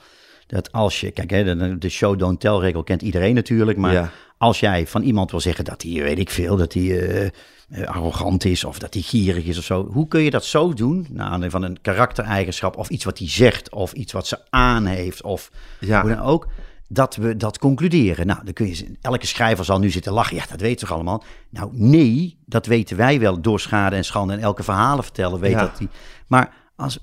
[0.47, 4.11] Dat als je, kijk, hè, de, show don't tell regel kent iedereen natuurlijk, maar Ja.
[4.37, 7.25] als jij van iemand wil zeggen dat hij, weet ik veel, dat hij eh,
[7.69, 10.73] eh, arrogant is of dat hij gierig is of zo, hoe kun je dat zo
[10.73, 11.07] doen?
[11.09, 14.85] Naar aanleiding van een karaktereigenschap of iets wat hij zegt of iets wat ze aan
[14.85, 16.01] heeft of Ja.
[16.01, 16.47] hoe dan ook.
[16.87, 18.27] Dat we dat concluderen.
[18.27, 20.35] Nou, dan kun je, elke schrijver zal nu zitten lachen.
[20.35, 21.23] Ja, dat weten we toch allemaal?
[21.49, 24.33] Nou, nee, dat weten wij wel door schade en schande.
[24.33, 25.59] En elke verhalen vertellen weet Ja.
[25.59, 25.89] dat die.
[26.27, 26.99] Maar als,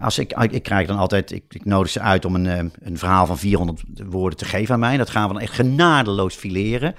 [0.00, 2.98] als ik, ik krijg dan altijd, ik, ik nodig ze uit om een, eh, een
[2.98, 4.96] verhaal van 400 woorden te geven aan mij.
[4.96, 6.94] Dat gaan we dan echt genadeloos fileren.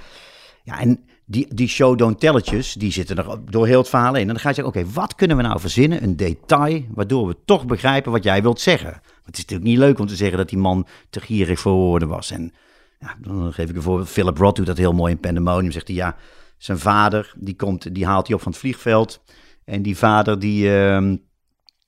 [0.64, 4.22] Ja, en die, die show don't telletjes, die zitten er door heel het verhaal in.
[4.22, 6.04] En dan ga je zeggen, oké, wat kunnen we nou verzinnen?
[6.04, 9.02] Een detail, waardoor we toch begrijpen wat jij wilt zeggen.
[9.24, 12.08] Het is natuurlijk niet leuk om te zeggen dat die man te gierig voor woorden
[12.08, 12.32] was.
[12.32, 12.54] En
[13.00, 14.10] ja, dan geef ik een voorbeeld.
[14.10, 15.72] Philip Roth doet dat heel mooi in Pandemonium.
[15.72, 16.16] Zegt hij, ja,
[16.58, 19.22] zijn vader, die, komt, die haalt hij op van het vliegveld.
[19.66, 20.78] En die vader, die...
[20.78, 21.16] ehm,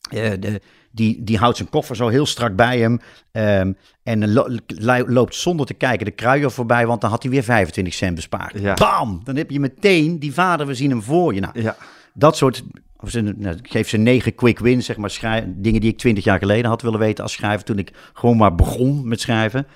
[0.10, 0.62] eh, de,
[0.98, 3.00] die, die houdt zijn koffer zo heel strak bij hem.
[3.32, 3.72] ehm,
[4.04, 7.44] en lo- lo- loopt zonder te kijken de kruier voorbij, want dan had hij weer
[7.44, 8.60] 25 cent bespaard.
[8.60, 8.74] Ja.
[8.74, 9.22] Bam!
[9.24, 11.40] Dan heb je meteen die vader, we zien hem voor je.
[11.40, 11.76] Nou, Ja.
[12.14, 12.64] dat soort.
[13.00, 15.44] Of ze, nou, geef ze negen quick wins, zeg maar.
[15.48, 17.66] Dingen die ik twintig jaar geleden had willen weten als schrijver.
[17.66, 19.68] Toen ik gewoon maar begon met schrijven.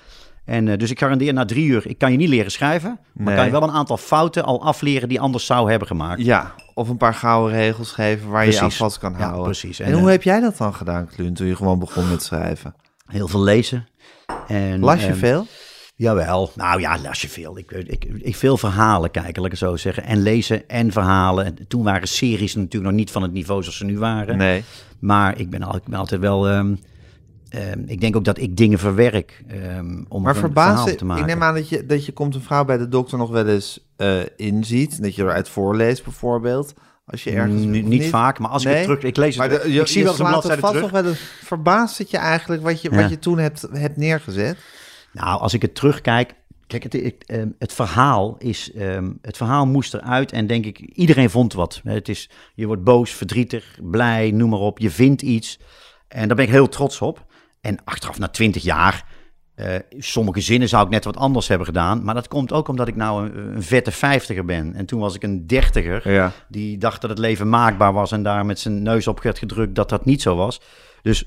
[0.44, 2.98] En eh, dus ik garandeer na drie uur, ik kan je niet leren schrijven.
[3.12, 3.34] Maar Nee.
[3.36, 6.22] kan je wel een aantal fouten al afleren die anders zou hebben gemaakt.
[6.24, 9.42] Ja, of een paar gouden regels geven waar je je aan vast kan Ja, houden.
[9.44, 9.80] precies.
[9.80, 12.22] En, En, hoe eh, heb jij dat dan gedaan, Kluun, toen je gewoon begon met
[12.22, 12.74] schrijven?
[13.06, 13.88] Heel veel lezen.
[14.48, 15.46] En, Las je ehm, veel?
[15.96, 17.58] Jawel, nou ja, las je veel.
[17.58, 20.04] Ik, ik, ik veel verhalen kijken, laat ik het zo zeggen.
[20.04, 21.44] En lezen en verhalen.
[21.44, 24.36] En toen waren series natuurlijk nog niet van het niveau zoals ze nu waren.
[24.36, 24.64] Nee.
[24.98, 26.48] Maar ik ben, al, ik ben altijd wel...
[26.48, 26.74] ehm,
[27.52, 31.22] ehm, ik denk ook dat ik dingen verwerk ehm, om Maar er verbaasd, te maken.
[31.22, 33.46] ik neem aan dat je, dat je komt een vrouw bij de dokter nog wel
[33.46, 35.02] eens eh, inziet.
[35.02, 36.74] Dat je eruit voorleest bijvoorbeeld.
[37.06, 37.62] Als je ergens...
[37.62, 38.76] N- niet, vaak, maar als ik Nee?
[38.78, 39.02] het terug...
[39.02, 40.90] Ik lees Maar het, de- je, ik zie wel eens een bladzijde vast terug.
[40.92, 41.20] nog wel eens.
[41.44, 42.96] Verbaast het je eigenlijk wat je, Ja.
[43.00, 44.56] wat je toen hebt, hebt neergezet?
[45.12, 46.34] Nou, als ik het terugkijk...
[46.66, 48.70] Kijk, het, het, ehm, het verhaal is...
[49.22, 50.78] het verhaal moest eruit en denk ik...
[50.78, 51.80] Iedereen vond wat.
[51.84, 54.78] Het is, je wordt boos, verdrietig, blij, noem maar op.
[54.78, 55.58] Je vindt iets.
[56.08, 57.24] En daar ben ik heel trots op.
[57.62, 59.04] En achteraf, na twintig jaar...
[59.54, 62.04] eh, sommige zinnen zou ik net wat anders hebben gedaan.
[62.04, 64.74] Maar dat komt ook omdat ik nou een, een vette vijftiger ben.
[64.74, 66.12] En toen was ik een dertiger.
[66.12, 66.32] Ja.
[66.48, 69.74] Die dacht dat het leven maakbaar was en daar met zijn neus op werd gedrukt
[69.74, 70.60] dat dat niet zo was.
[71.02, 71.24] Dus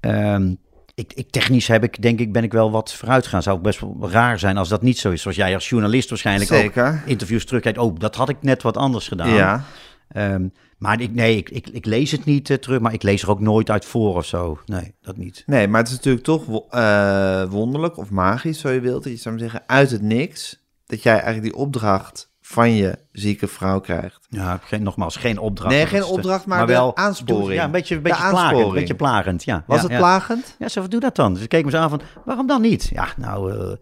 [0.00, 0.54] ehm,
[0.94, 3.42] ik, ik, technisch heb ik, denk ik, ben ik wel wat vooruit gegaan.
[3.42, 5.22] Zou ook best wel raar zijn als dat niet zo is.
[5.22, 6.88] Zoals jij als journalist waarschijnlijk Zeker.
[6.88, 7.78] ook interviews terugkijkt.
[7.78, 9.30] Oh, dat had ik net wat anders gedaan.
[9.34, 9.64] Ja.
[10.12, 13.22] Ehm, maar ik, nee, ik, ik, ik lees het niet eh, terug, maar ik lees
[13.22, 14.58] er ook nooit uit voor of zo.
[14.66, 15.42] Nee, dat niet.
[15.46, 19.02] Nee, maar het is natuurlijk toch eh, wonderlijk of magisch, zo je wilt.
[19.04, 23.46] Dat je zou zeggen, uit het niks, dat jij eigenlijk die opdracht van je zieke
[23.46, 24.26] vrouw krijgt.
[24.28, 25.74] Ja, geen, nogmaals, geen opdracht.
[25.74, 27.52] Nee, geen opdracht, maar de aansporing.
[27.52, 28.66] Ja, een beetje, een beetje plagend.
[28.66, 29.64] Een beetje plagend, ja.
[29.66, 29.98] Was Ja, het ja.
[29.98, 30.54] plagend?
[30.58, 31.34] Ja, zo, doe dat dan.
[31.34, 32.90] Dus ik keek me zo aan van, waarom dan niet?
[32.92, 33.52] Ja, nou...
[33.52, 33.76] eh,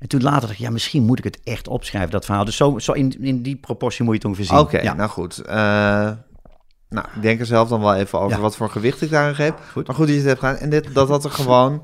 [0.00, 2.44] en toen later dacht ik, ja, misschien moet ik het echt opschrijven, dat verhaal.
[2.44, 4.58] Dus zo, zo in, in die proportie moet je het ongeveer zien.
[4.58, 4.94] Oké, ja.
[4.94, 5.38] nou goed.
[5.38, 5.54] Eh,
[6.88, 8.42] nou, ik denk er zelf dan wel even over Ja.
[8.42, 9.52] wat voor gewicht ik daarin geef.
[9.72, 9.86] Goed.
[9.86, 10.56] Maar goed dat je het hebt gedaan.
[10.56, 11.82] En dit, dat dat er gewoon...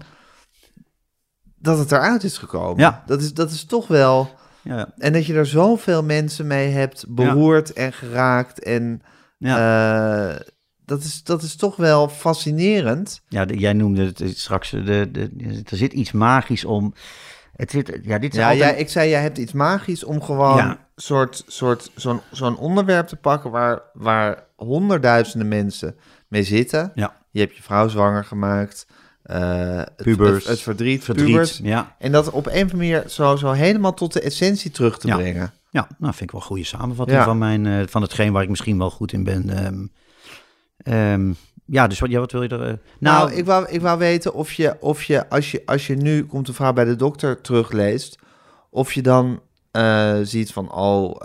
[1.59, 2.81] Dat het eruit is gekomen.
[2.81, 3.03] Ja.
[3.07, 4.31] Dat is, dat is toch wel...
[4.63, 8.63] ja, En dat je er zoveel mensen mee hebt beroerd en geraakt.
[8.63, 9.03] En
[9.39, 10.31] ja.
[10.35, 10.41] eh,
[10.85, 13.21] dat, is, dat is toch wel fascinerend.
[13.29, 16.95] ja de- jij noemde het straks, de, de- er zit iets magisch om...
[17.57, 18.71] Het zit, ja, dit is Ja, altijd...
[18.71, 20.89] jij, ik zei, jij hebt iets magisch om gewoon Ja.
[20.97, 25.97] soort, soort, zo'n, zo'n onderwerp te pakken waar, waar honderdduizenden mensen
[26.29, 26.93] mee zitten.
[26.95, 28.87] Ja, Je hebt je vrouw zwanger gemaakt.
[29.23, 30.39] eh, het, Pubers.
[30.39, 31.27] Het, het verdriet, verdriet.
[31.27, 31.61] pubers.
[31.63, 34.99] Ja, En dat op een of andere manier zo, zo helemaal tot de essentie terug
[34.99, 35.17] te Ja.
[35.17, 35.53] brengen.
[35.71, 37.25] ja, nou vind ik wel een goede samenvatting Ja.
[37.25, 39.51] van, mijn, eh, van hetgeen waar ik misschien wel goed in ben.
[40.79, 41.33] Ehm,
[41.67, 42.69] ja, dus wat, ja, wat wil je er...
[42.69, 45.97] eh, Nou, ik, wou, ik wou weten of je, of je, als je, als je
[45.97, 48.19] nu komt de vrouw bij de dokter terugleest,
[48.71, 51.21] of je dan eh, ziet van, oh,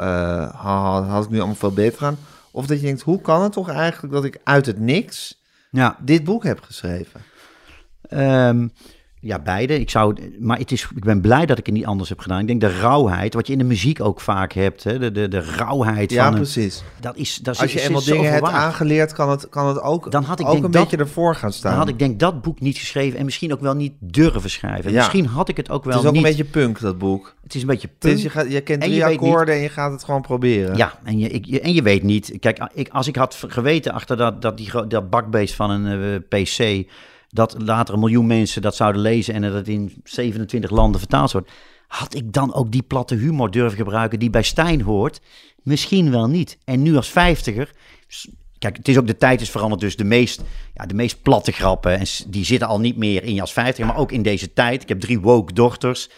[0.56, 2.18] haha, had ik nu allemaal veel beter aan.
[2.52, 5.98] Of dat je denkt, hoe kan het toch eigenlijk dat ik uit het niks Ja,
[6.02, 7.22] dit boek heb geschreven?
[8.02, 8.68] Ehm,
[9.24, 9.80] ja, beide.
[9.80, 12.40] Ik zou, maar het is, ik ben blij dat ik het niet anders heb gedaan.
[12.40, 14.84] Ik denk de rauwheid, wat je in de muziek ook vaak hebt.
[14.84, 16.84] Hè, de, de, de rauwheid Ja, van een, precies.
[17.00, 20.12] dat is, dat is, Als je eenmaal dingen hebt aangeleerd, kan het, kan het ook,
[20.12, 21.72] Dan had ik ook denk een dat- beetje ervoor gaan staan.
[21.72, 24.92] Dan had ik denk dat boek niet geschreven en misschien ook wel niet durven schrijven.
[24.92, 24.98] Ja.
[24.98, 26.24] Misschien had ik het ook wel het is ook niet.
[26.24, 27.36] een beetje punk, dat boek.
[27.44, 28.14] Het is een beetje punk.
[28.16, 30.22] is, je, gaat, je kent En drie je niet- akkoorden en je gaat het gewoon
[30.22, 30.76] proberen.
[30.78, 32.34] Ja, en je, ik, je- en je weet niet.
[32.40, 36.42] Kijk, ik, als ik had geweten achter dat, dat, die, dat bakbeest van een eh,
[36.44, 36.88] PC.
[37.32, 39.34] Dat later een miljoen mensen dat zouden lezen.
[39.34, 41.52] en dat het in 27 landen vertaald wordt.
[41.88, 45.22] had ik dan ook die platte humor durven gebruiken die bij Stijn hoort?
[45.64, 46.58] Misschien wel niet.
[46.66, 47.72] En nu als vijftiger.
[48.58, 49.82] Kijk, het is ook de tijd is veranderd.
[49.82, 50.42] Dus de meest,
[50.74, 52.00] ja, de meest platte grappen.
[52.00, 53.86] En die zitten al niet meer in je als vijftiger.
[53.86, 54.82] Maar ook in deze tijd.
[54.82, 56.10] Ik heb drie woke dochters.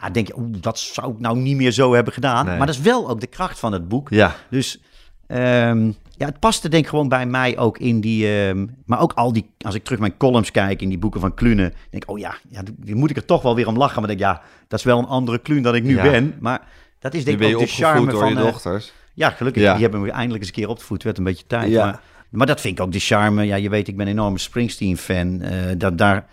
[0.00, 2.46] Ja, denk je, oeh, dat zou ik nou niet meer zo hebben gedaan.
[2.46, 2.56] Nee.
[2.56, 4.10] Maar dat is wel ook de kracht van het boek.
[4.10, 4.36] Ja.
[4.50, 4.80] Dus
[5.26, 8.26] ehm, ja, het paste denk ik gewoon bij mij ook in die...
[8.26, 9.50] ehm, maar ook al die...
[9.58, 11.72] Als ik terug mijn columns kijk in die boeken van Klune...
[11.90, 13.98] denk ik, oh ja, ja, die moet ik er toch wel weer om lachen.
[13.98, 16.02] Maar denk ik, ja, dat is wel een andere Klune dan ik nu Ja.
[16.02, 16.34] ben.
[16.40, 18.28] Maar dat is denk ik ook de opgevoed charme door van...
[18.32, 18.92] je eh, dochters.
[19.14, 19.62] ja, gelukkig.
[19.62, 19.72] Ja.
[19.72, 21.08] Die hebben me eindelijk eens een keer op te voeten.
[21.08, 21.70] Het werd een beetje tijd.
[21.70, 21.84] Ja.
[21.84, 23.44] Maar, maar dat vind ik ook de charme.
[23.44, 25.40] Ja, je weet, ik ben een enorme Springsteen-fan.
[25.40, 26.26] Eh, dat daar,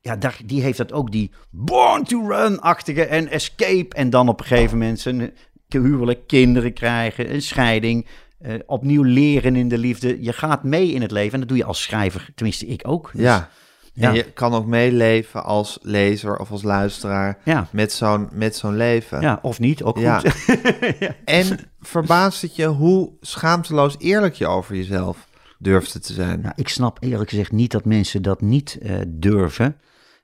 [0.00, 3.94] ja, daar, die heeft dat ook, die born to run-achtige en escape.
[3.94, 5.32] En dan op een gegeven moment zijn
[5.68, 8.06] huwelijk, kinderen krijgen, een scheiding.
[8.42, 10.22] Eh, opnieuw leren in de liefde.
[10.22, 11.32] Je gaat mee in het leven.
[11.32, 12.28] En dat doe je als schrijver.
[12.34, 13.10] Tenminste, ik ook.
[13.12, 13.48] Dus, Ja.
[13.92, 14.08] ja.
[14.08, 17.66] En je kan ook meeleven als lezer of als luisteraar Ja.
[17.72, 19.20] met zo'n met zo'n leven.
[19.20, 20.18] Ja, of niet, ook Ja.
[20.18, 20.34] goed.
[21.24, 25.28] En verbaast het je hoe schaamteloos eerlijk je over jezelf
[25.58, 26.40] durfde te zijn?
[26.40, 29.76] Nou, ik snap eerlijk gezegd niet dat mensen dat niet eh, durven.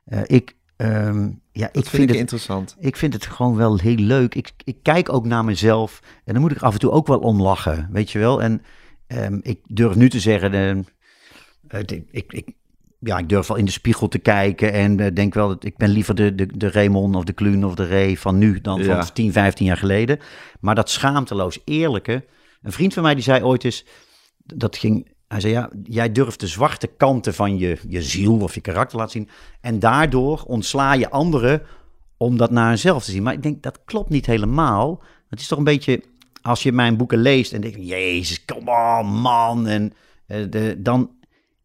[0.04, 2.76] Eh, ik, ehm, ja, ik vind vind ik het interessant.
[2.78, 4.34] Ik vind het gewoon wel heel leuk.
[4.34, 7.18] Ik, ik kijk ook naar mezelf en dan moet ik af en toe ook wel
[7.18, 8.42] om lachen, weet je wel.
[8.42, 8.62] En
[9.06, 10.84] ehm, ik durf nu te zeggen, eh,
[11.78, 12.52] het- ik, ik,
[13.00, 15.76] ja, ik durf wel in de spiegel te kijken en eh, denk wel dat ik
[15.76, 18.82] ben liever de, de, de Raymond of de Kluun of de Ray van nu dan
[18.82, 19.04] Ja.
[19.04, 20.18] van 10, 15 jaar geleden.
[20.60, 22.24] Maar dat schaamteloos eerlijke.
[22.62, 23.84] Een vriend van mij die zei ooit eens,
[24.44, 28.54] dat ging, hij zei ja, jij durft de zwarte kanten van je, je ziel of
[28.54, 29.28] je karakter laten zien.
[29.60, 31.62] En daardoor ontsla je anderen
[32.16, 33.22] om dat naar jezelf te zien.
[33.22, 35.02] Maar ik denk, dat klopt niet helemaal.
[35.28, 36.02] Het is toch een beetje,
[36.42, 39.66] als je mijn boeken leest en denkt, jezus, kom on man.
[39.66, 39.92] En
[40.26, 41.10] eh, de, dan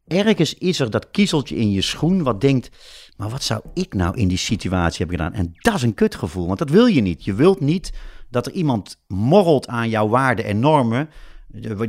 [0.08, 2.69] ergens is er dat kiezeltje in je schoen wat denkt,
[3.17, 5.34] maar wat zou ik nou in die situatie hebben gedaan?
[5.34, 7.23] En dat is een kutgevoel, want dat wil je niet.
[7.23, 7.93] Je wilt niet
[8.30, 11.10] dat er iemand morrelt aan jouw waarden en normen,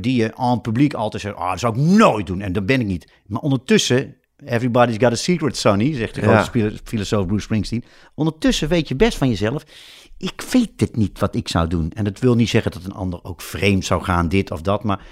[0.01, 2.41] die je aan het publiek altijd zegt, ah, dat zou ik nooit doen.
[2.41, 3.13] En dat ben ik niet.
[3.27, 7.85] Maar ondertussen, everybody's got a secret, Sonny, zegt de grote filosoof Bruce Springsteen.
[8.15, 9.65] Ondertussen weet je best van jezelf,
[10.19, 11.91] ik weet het niet wat ik zou doen.
[11.95, 14.85] En dat wil niet zeggen dat een ander ook vreemd zou gaan, dit of dat,
[14.85, 15.07] maar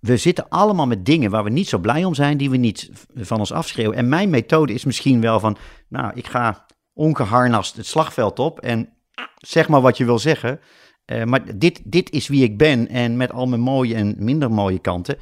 [0.00, 2.90] we zitten allemaal met dingen waar we niet zo blij om zijn, die we niet
[3.14, 3.96] van ons afschreeuwen.
[3.96, 5.56] En mijn methode is misschien wel van,
[5.88, 8.88] nou, ik ga ongeharnast het slagveld op en
[9.36, 10.60] zeg maar wat je wil zeggen.
[11.10, 14.50] Eh, maar dit, dit is wie ik ben en met al mijn mooie en minder
[14.50, 15.16] mooie kanten.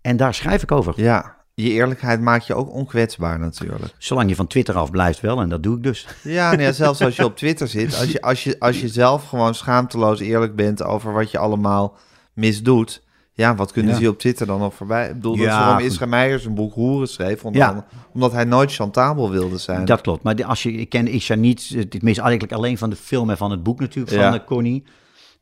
[0.00, 0.92] En daar schrijf ik over.
[0.96, 3.94] Ja, je eerlijkheid maakt je ook onkwetsbaar natuurlijk.
[3.98, 6.06] Zolang je van Twitter af blijft wel, en dat doe ik dus.
[6.22, 8.88] Ja, nou ja, zelfs als je op Twitter zit, als je, als, je, als je
[8.88, 11.96] zelf gewoon schaamteloos eerlijk bent over wat je allemaal
[12.32, 13.02] misdoet.
[13.32, 14.00] Ja, wat kunnen Ja.
[14.00, 15.08] ze op Twitter dan nog voorbij?
[15.08, 15.78] Ik bedoel, dat waarom.
[15.86, 17.44] Israël Meijers een boek Hoeren schreef.
[17.44, 17.68] Onder Ja.
[17.68, 19.84] andere omdat hij nooit chantabel wilde zijn.
[19.84, 20.22] Dat klopt.
[20.22, 23.36] Maar als je, ik ken Isha niet, het meest eigenlijk alleen van de film en
[23.36, 24.84] van het boek natuurlijk, van uh, Connie.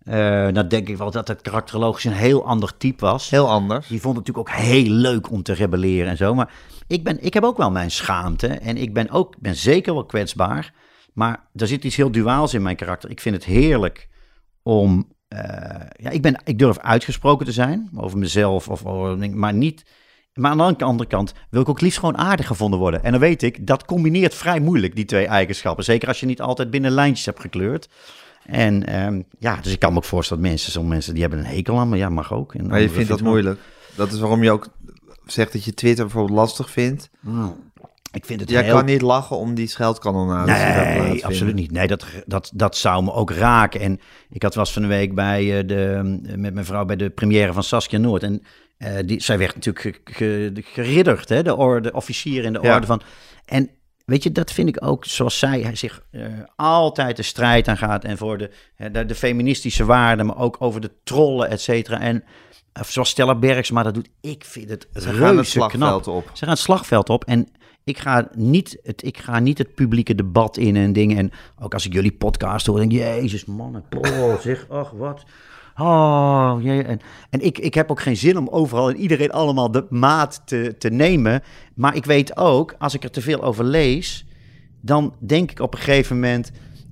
[0.04, 3.30] Eh, dan denk ik wel dat het karakterologisch een heel ander type was.
[3.30, 3.86] Heel anders.
[3.86, 6.34] Die vond het natuurlijk ook heel leuk om te rebelleren en zo.
[6.34, 6.52] Maar
[6.86, 8.46] ik, ben, ik heb ook wel mijn schaamte.
[8.46, 10.72] En ik ben ook ben zeker wel kwetsbaar.
[11.12, 13.10] Maar er zit iets heel duaals in mijn karakter.
[13.10, 14.08] Ik vind het heerlijk
[14.62, 15.08] om.
[15.28, 15.40] eh,
[15.96, 18.68] ja, ik, ben, ik durf uitgesproken te zijn over mezelf.
[18.68, 18.84] Of,
[19.30, 19.84] maar niet.
[20.34, 23.04] Maar aan de andere kant wil ik ook liefst gewoon aardig gevonden worden.
[23.04, 25.84] En dan weet ik, dat combineert vrij moeilijk, die twee eigenschappen.
[25.84, 27.88] Zeker als je niet altijd binnen lijntjes hebt gekleurd.
[28.46, 31.38] En ehm, ja, dus ik kan me ook voorstellen dat mensen, sommige mensen die hebben
[31.40, 32.54] een hekel aan, maar ja, mag ook.
[32.54, 33.60] En Maar je vindt dat moeilijk.
[33.96, 34.66] Dat is waarom je ook
[35.26, 37.10] zegt dat je Twitter bijvoorbeeld lastig vindt.
[37.24, 37.56] gewoon-
[38.12, 38.74] Ik vind het Jij heel...
[38.74, 39.68] kan niet lachen om die
[40.44, 41.08] plaatsvinden.
[41.10, 41.70] Nee, absoluut niet.
[41.70, 43.80] Nee, dat, dat, dat zou me ook raken.
[43.80, 44.00] En
[44.30, 46.00] ik had was van de week bij eh, de,
[46.36, 48.22] met mijn vrouw bij de première van Saskia Noord.
[48.22, 48.42] En
[48.76, 52.74] eh, die, zij werd natuurlijk ge, ge- geridderd, hè, de, orde, officier in de Ja.
[52.74, 53.02] orde van.
[53.44, 53.70] En
[54.04, 58.04] weet je, dat vind ik ook zoals zij zich eh, altijd de strijd aan gaat.
[58.04, 58.50] En voor de,
[58.92, 62.00] de, de feministische waarden, maar ook over de trollen, et cetera.
[62.00, 62.24] En
[62.72, 65.70] eh, zoals Stella Bergsma dat doet, ik vind het Ze gaan het reuze knap.
[65.70, 66.30] slagveld op.
[66.32, 67.24] Ze gaan het slagveld op.
[67.24, 67.48] En
[67.84, 71.16] ik ga niet het, ik ga niet het publieke debat in en dingen.
[71.16, 75.24] En ook als ik jullie podcast hoor, denk ik, jezus mannen, oh, zeg, ach wat.
[75.76, 76.82] Oh, jee.
[76.82, 80.42] En, en ik, ik heb ook geen zin om overal en iedereen allemaal de maat
[80.44, 81.42] te, te nemen.
[81.74, 84.26] Maar ik weet ook, als ik er te veel over lees,
[84.80, 86.50] dan denk ik op een gegeven moment.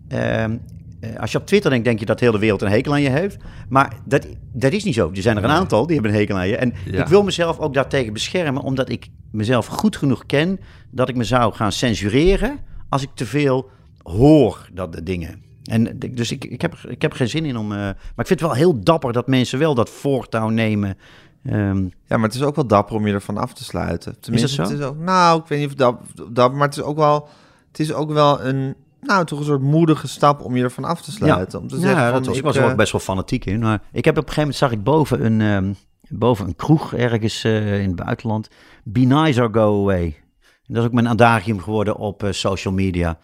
[0.08, 0.56] ehm,
[1.00, 3.02] eh, als je op Twitter denkt, denk je dat de hele wereld een hekel aan
[3.02, 3.36] je heeft.
[3.68, 5.10] Maar dat, dat is niet zo.
[5.14, 6.56] Er zijn er een aantal die hebben een hekel aan je.
[6.56, 7.00] En Ja.
[7.00, 11.24] ik wil mezelf ook daartegen beschermen, omdat ik mezelf goed genoeg ken dat ik me
[11.24, 13.70] zou gaan censureren als ik te veel
[14.02, 15.42] hoor dat de dingen.
[15.64, 17.72] En dus ik, ik, heb, ik heb geen zin in om.
[17.72, 20.96] eh, maar ik vind het wel heel dapper dat mensen wel dat voortouw nemen.
[21.44, 24.20] Ehm, Ja, maar het is ook wel dapper om je ervan af te sluiten.
[24.20, 24.72] Tenminste, Is dat zo?
[24.72, 27.28] Het is ook, nou, ik weet niet of dap, dapper, maar het is ook wel,
[27.68, 31.02] het is ook wel een, nou, toch een soort moedige stap om je ervan af
[31.02, 31.60] te sluiten.
[31.60, 33.44] Om te ja, zeggen van, dat was, ik was er eh, ook best wel fanatiek
[33.44, 33.60] in.
[33.60, 35.72] Maar ik heb op een gegeven moment zag ik boven een, ehm,
[36.18, 38.48] boven een kroeg ergens eh, in het buitenland.
[38.84, 40.04] Be nice or go away.
[40.40, 43.18] En dat is ook mijn adagium geworden op eh, social media.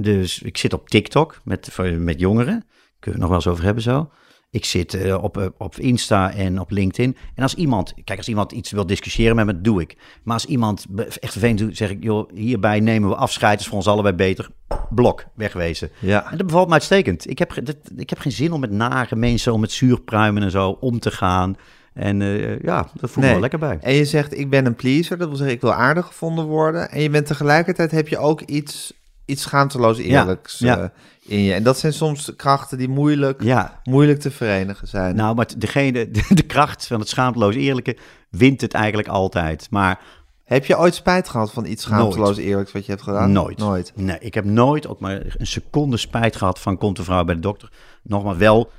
[0.00, 2.64] Dus ik zit op TikTok met, met jongeren.
[3.00, 4.10] Kunnen we het nog wel eens over hebben zo.
[4.50, 7.16] Ik zit eh, op, eh, op Insta en op LinkedIn.
[7.34, 9.96] En als iemand, kijk, als iemand iets wil discussiëren met me, doe ik.
[10.22, 13.60] Maar als iemand echt vervelend doet, zeg ik, joh, hierbij nemen we afscheid.
[13.60, 14.48] Is voor ons allebei beter.
[14.90, 15.90] Blok, wegwezen.
[15.98, 17.30] Ja, En dat bevalt me uitstekend.
[17.30, 20.50] Ik heb, dat, ik heb geen zin om met nare mensen, om met zuurpruimen en
[20.50, 21.56] zo om te gaan.
[21.94, 23.30] En eh, ja, dat voel ik Nee.
[23.30, 23.78] wel lekker bij.
[23.80, 26.90] en je zegt, ik ben een pleaser, dat wil zeggen, ik wil aardig gevonden worden.
[26.90, 28.92] En je bent tegelijkertijd, heb je ook iets,
[29.26, 30.78] iets schaamteloos eerlijks ja.
[30.78, 30.88] eh,
[31.20, 31.52] in je.
[31.52, 35.16] En dat zijn soms krachten die moeilijk, Ja, moeilijk te verenigen zijn.
[35.16, 37.96] nou, maar degene, de, de kracht van het schaamteloos eerlijke
[38.30, 39.66] wint het eigenlijk altijd.
[39.70, 40.00] Maar
[40.44, 43.32] heb je ooit spijt gehad van iets schaamteloos eerlijks wat je hebt gedaan?
[43.32, 43.58] Nooit.
[43.58, 43.92] Nooit.
[43.94, 47.34] Nee, ik heb nooit ook maar een seconde spijt gehad van komt de vrouw bij
[47.34, 47.72] de dokter.
[48.02, 48.70] Nogmaals, wel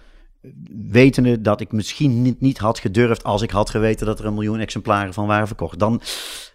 [0.89, 4.33] wetende dat ik misschien niet, niet had gedurfd als ik had geweten dat er een
[4.33, 5.79] miljoen exemplaren van waren verkocht.
[5.79, 6.01] Dan,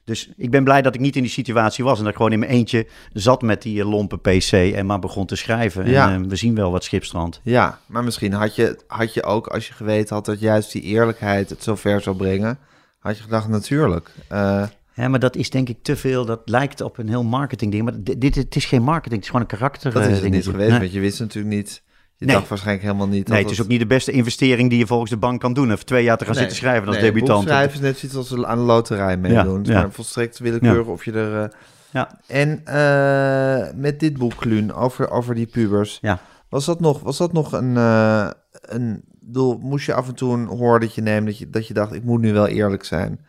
[0.04, 2.32] dus ik ben blij dat ik niet in die situatie was en dat ik gewoon
[2.32, 5.88] in mijn eentje zat met die eh, lompe PC en maar begon te schrijven.
[5.88, 6.10] Ja.
[6.12, 7.40] En eh, we zien wel wat schipstrand.
[7.42, 10.82] Ja, maar misschien had je, had je ook, als je geweten had dat juist die
[10.82, 12.58] eerlijkheid het zo ver zou brengen,
[12.98, 14.10] had je gedacht, natuurlijk.
[14.28, 14.62] Eh,
[14.94, 16.24] Ja, maar dat is denk ik te veel.
[16.24, 17.84] Dat lijkt op een heel marketing ding.
[17.84, 19.92] Maar dit, dit het is geen marketing, het is gewoon een karakter.
[19.92, 20.78] dat is het niet geweest, Nee.
[20.78, 21.82] want je wist natuurlijk niet,
[22.22, 22.36] je Nee.
[22.36, 23.28] dacht waarschijnlijk helemaal niet.
[23.28, 25.70] Nee, het is ook niet de beste investering die je volgens de bank kan doen.
[25.70, 27.42] Even twee jaar te gaan zitten schrijven als debutant.
[27.42, 29.58] schrijven is net zoiets als aan de loterij meedoen.
[29.58, 29.80] Het is ja.
[29.80, 31.42] maar volstrekt willekeurig of je er...
[31.42, 31.48] eh,
[31.90, 32.18] Ja.
[32.26, 36.18] En eh, met dit boek, Kluun, over, over die pubers, Ja.
[36.48, 37.76] was dat nog, was dat nog een...
[37.76, 38.28] eh,
[38.60, 41.92] een doel, moest je af en toe een hoordertje nemen dat je, dat je dacht,
[41.94, 43.20] ik moet nu wel eerlijk zijn?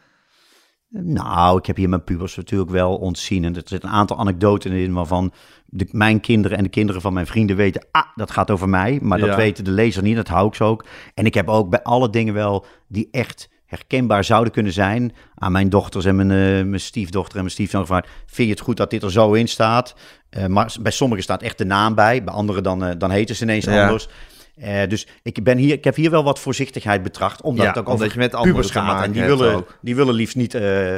[1.02, 3.44] Nou, ik heb hier mijn pubers natuurlijk wel ontzien.
[3.44, 5.34] En er zitten een aantal anekdoten in waarvan
[5.66, 7.86] de, mijn kinderen en de kinderen van mijn vrienden weten...
[7.92, 9.36] ah, dat gaat over mij, maar dat Ja.
[9.36, 10.86] weten de lezer niet, dat hou ik zo ook.
[11.14, 15.14] En ik heb ook bij alle dingen wel die echt herkenbaar zouden kunnen zijn...
[15.36, 18.08] aan mijn dochters en mijn, eh, mijn stiefdochter en mijn stiefzoon gevraagd...
[18.26, 19.96] vind je het goed dat dit er zo in staat?
[20.30, 23.36] Eh, maar bij sommigen staat echt de naam bij, bij anderen dan, eh, dan heten
[23.36, 23.86] ze ineens Ja.
[23.86, 24.08] anders...
[24.56, 27.80] Eh, dus ik, ben hier, ik heb hier wel wat voorzichtigheid betracht, omdat Ja, het
[27.80, 28.86] ook omdat over je met pubers gaat.
[28.86, 29.78] maken En die willen, ook.
[29.82, 30.54] die willen liefst niet...
[30.54, 30.96] eh,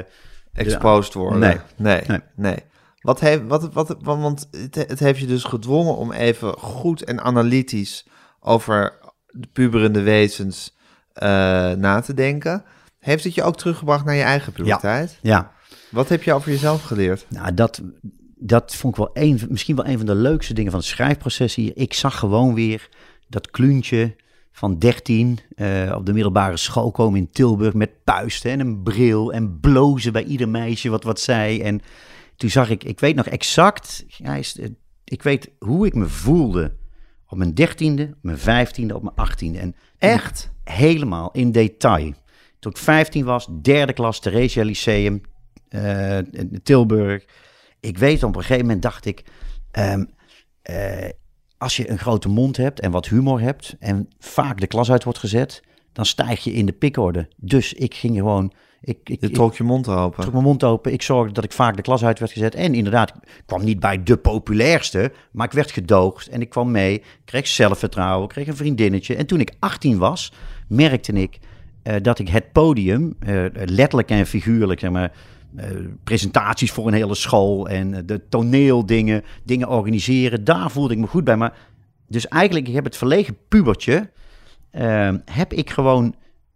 [0.54, 1.40] exposed worden.
[1.40, 1.58] Nee.
[1.78, 2.20] nee, nee.
[2.36, 2.58] Nee.
[3.02, 7.22] Wat heeft, wat, wat, want het, het heeft je dus gedwongen om even goed en
[7.22, 8.08] analytisch
[8.40, 10.76] over de puberende wezens
[11.14, 11.28] eh,
[11.72, 12.64] na te denken.
[13.00, 15.18] Heeft het je ook teruggebracht naar je eigen puberteit?
[15.22, 15.52] ja,
[15.92, 17.26] Wat heb je over jezelf geleerd?
[17.30, 17.82] Nou, dat,
[18.36, 21.56] dat vond ik wel een, misschien wel een van de leukste dingen van het schrijfproces
[21.56, 21.72] hier.
[21.76, 22.90] Ik zag gewoon weer
[23.28, 24.16] dat kluntje
[24.52, 29.34] van 13 eh, op de middelbare school komen in Tilburg met puisten en een bril
[29.34, 31.62] en blozen bij ieder meisje wat wat zei.
[31.62, 31.82] En
[32.36, 34.60] toen zag ik, ik weet nog exact, ja, is,
[35.04, 36.76] ik weet hoe ik me voelde
[37.28, 39.60] op mijn dertiende, op mijn vijftiende, op mijn achttiende.
[39.60, 40.52] En Echt?
[40.64, 42.14] helemaal in detail.
[42.60, 45.22] Toen ik 15 was, derde klas, Theresia Lyceum,
[45.70, 47.26] eh, in Tilburg.
[47.80, 49.24] Ik weet op een gegeven moment dacht ik,
[49.72, 50.06] ehm,
[50.62, 51.10] eh,
[51.66, 55.04] als je een grote mond hebt en wat humor hebt en vaak de klas uit
[55.04, 57.28] wordt gezet, dan stijg je in de pikorde.
[57.36, 60.22] Dus ik ging gewoon, ik, ik, Je trok je mond open.
[60.22, 60.94] trok mijn mond open.
[60.94, 62.56] Ik zorgde dat ik vaak de klas uit werd gezet.
[62.56, 66.72] En inderdaad, ik kwam niet bij de populairste, maar ik werd gedoogd en ik kwam
[66.72, 67.04] mee.
[67.26, 69.16] Kreeg zelfvertrouwen, kreeg een vriendinnetje.
[69.16, 70.34] En toen ik 18 was,
[70.68, 71.40] merkte ik
[71.84, 75.12] eh, dat ik het podium, eh, letterlijk en figuurlijk, zeg maar,
[76.04, 81.08] presentaties voor een hele school en eh, de toneeldingen, dingen organiseren, daar voelde ik me
[81.08, 81.38] goed bij.
[81.38, 81.54] Maar
[82.08, 84.10] dus eigenlijk, ik heb het verlegen pubertje,
[84.72, 86.16] eh, heb ik gewoon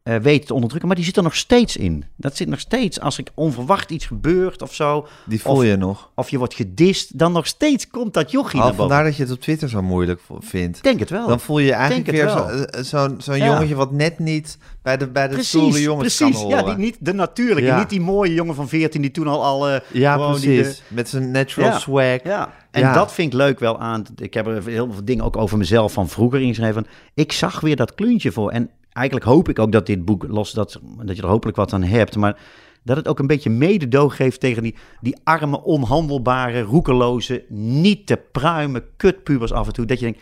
[0.09, 0.87] eh, weten te onderdrukken.
[0.87, 2.05] Maar die zit er nog steeds in.
[2.15, 2.99] Dat zit nog steeds.
[2.99, 5.07] Als ik onverwacht iets gebeurt of zo.
[5.25, 6.11] Die voel of, je nog.
[6.15, 7.17] Of je wordt gedist.
[7.19, 8.77] Dan nog steeds komt dat jochie Oh, boven.
[8.79, 10.83] vandaar dat je het op Twitter zo moeilijk vindt.
[10.83, 11.27] Denk het wel.
[11.27, 12.65] Dan voel je je eigenlijk weer zo- wel.
[12.65, 13.45] eh, zo'n zo'n Ja.
[13.45, 16.37] jongetje wat net niet bij de, bij de stoere jongens precies.
[16.39, 16.75] kan Ja, horen.
[16.75, 17.61] die, niet de natuurlijke.
[17.69, 17.79] Ja.
[17.79, 19.43] Niet die mooie jongen van 14 die toen al...
[19.43, 20.75] al eh, Ja, die precies.
[20.77, 21.79] de- Met zijn natural Ja.
[21.79, 22.23] swag.
[22.23, 22.93] Ja, en Ja.
[22.93, 24.03] dat vind ik leuk wel aan.
[24.15, 26.87] Ik heb er heel veel dingen ook over mezelf van vroeger ingeschreven.
[27.13, 28.51] Ik zag weer dat kluntje voor.
[28.51, 28.69] En
[28.99, 31.83] eigenlijk hoop ik ook dat dit boek, los dat, dat je er hopelijk wat aan
[31.83, 32.39] hebt, maar
[32.83, 38.19] dat het ook een beetje mededoog geeft tegen die, die arme, onhandelbare, roekeloze, niet te
[38.31, 39.85] pruimen kutpubers af en toe.
[39.85, 40.21] Dat je denkt,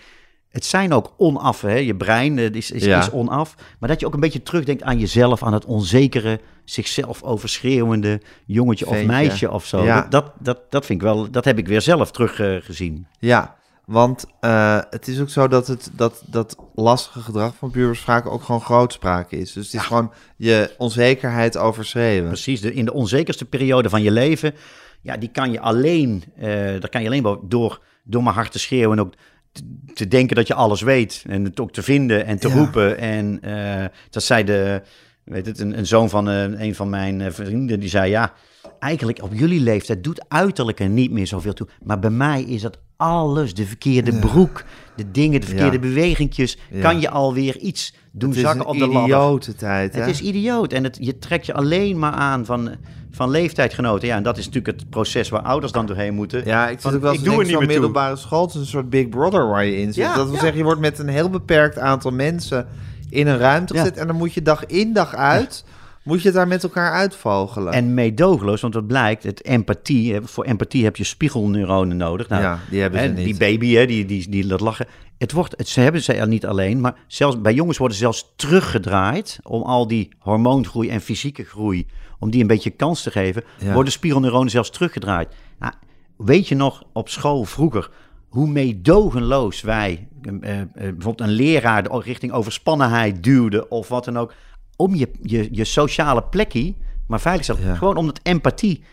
[0.49, 1.75] het zijn ook onaf, hè?
[1.75, 2.99] je brein eh, is, is, Ja.
[2.99, 3.55] is onaf.
[3.79, 8.87] Maar dat je ook een beetje terugdenkt aan jezelf, aan het onzekere, zichzelf overschreeuwende jongetje
[8.87, 9.83] of meisje of zo.
[9.83, 10.07] Ja.
[10.09, 13.07] Dat, dat, dat, vind ik wel, dat heb ik weer zelf teruggezien.
[13.19, 13.56] Ja,
[13.87, 18.25] want eh, het is ook zo dat, het, dat dat lastige gedrag van pubers vaak
[18.25, 19.53] ook gewoon grootspraak is.
[19.53, 22.27] Dus het is gewoon je onzekerheid overschreeuwen.
[22.27, 24.53] Precies, de, in de onzekerste periode van je leven,
[25.01, 28.51] ja, die kan je alleen, eh daar kan je alleen maar door, door maar hard
[28.51, 29.13] te schreeuwen en ook
[29.51, 29.61] te,
[29.93, 32.53] te denken dat je alles weet en het ook te vinden en te Ja.
[32.55, 32.97] roepen.
[32.97, 34.81] En eh, dat zei de,
[35.23, 38.33] weet het, een, een zoon van een van mijn vrienden, die zei ja,
[38.79, 42.61] eigenlijk op jullie leeftijd doet uiterlijk er niet meer zoveel toe, maar bij mij is
[42.61, 44.63] dat alles, de verkeerde broek,
[44.95, 45.79] de dingen, de verkeerde Ja.
[45.81, 46.81] bewegingjes, Ja.
[46.81, 49.01] kan je alweer iets doen Het is zakken op de ladder.
[49.03, 49.99] idiote tijd, hè?
[50.01, 52.75] Het is idioot en het, je trekt je alleen maar aan van,
[53.11, 54.07] van leeftijdgenoten.
[54.07, 56.45] Ja, en dat is natuurlijk het proces waar ouders dan doorheen moeten.
[56.45, 57.65] Ja, ik zit ook wel ik doe niet toe.
[57.65, 58.41] middelbare school.
[58.45, 59.95] Het is een soort Big Brother waar je in zit.
[59.95, 62.67] Ja, dat wil zeggen, je wordt met een heel beperkt aantal mensen
[63.09, 63.97] in een ruimte gezet.
[63.97, 65.63] En dan moet je dag in dag uit,
[66.07, 67.73] moet je het daar met elkaar uitvogelen.
[67.73, 72.29] En meedogenloos, want wat blijkt, het empathie, voor empathie heb je spiegelneuronen nodig.
[72.29, 73.25] Nou, ja, die hebben ze hè, niet.
[73.25, 74.87] Die baby, hè, die, die, die dat lachen.
[75.17, 78.03] Het wordt, het, ze hebben ze er niet alleen, maar zelfs bij jongens worden ze
[78.03, 81.85] zelfs teruggedraaid om al die hormoongroei en fysieke groei,
[82.19, 83.73] om die een beetje kans te geven, Ja.
[83.73, 85.27] worden spiegelneuronen zelfs teruggedraaid.
[85.59, 85.73] Nou,
[86.17, 87.89] weet je nog op school vroeger
[88.27, 94.33] hoe meedogenloos wij, eh, eh, bijvoorbeeld een leraar richting overspannenheid duwde of wat dan ook,
[94.77, 96.73] om je, je, je sociale plekje,
[97.07, 97.61] maar veilig stellen.
[97.65, 97.75] Ja.
[97.75, 98.83] Gewoon omdat empathie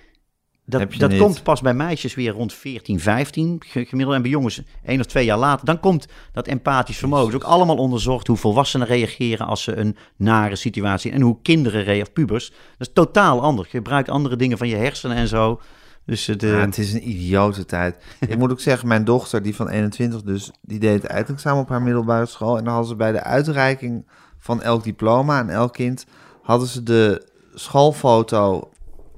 [0.66, 1.20] dat, Heb je dat niet.
[1.20, 4.16] komt pas bij meisjes weer rond 14, 15 ge- gemiddeld.
[4.16, 5.66] En bij jongens één of twee jaar later.
[5.66, 7.26] Dan komt dat empathisch vermogen.
[7.26, 11.11] Het is ook allemaal onderzocht hoe volwassenen reageren als ze een nare situatie...
[11.12, 12.49] en hoe kinderen reageren, of pubers.
[12.51, 13.70] Dat is totaal anders.
[13.70, 15.61] Je gebruikt andere dingen van je hersenen en zo.
[16.07, 18.05] Dus het, eh, Ja, het is een idiote tijd.
[18.28, 21.68] ik moet ook zeggen, mijn dochter, die van 21 dus, die deed het eindexamen op
[21.68, 22.57] haar middelbare school.
[22.59, 24.07] En dan hadden ze bij de uitreiking
[24.45, 26.05] van elk diploma aan elk kind,
[26.42, 28.68] hadden ze de schoolfoto,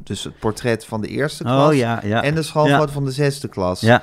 [0.04, 1.68] dus het portret van de eerste klas.
[1.70, 2.22] oh ja, ja.
[2.22, 2.88] En de schoolfoto Ja.
[2.92, 3.80] van de zesde klas.
[3.80, 4.02] ja,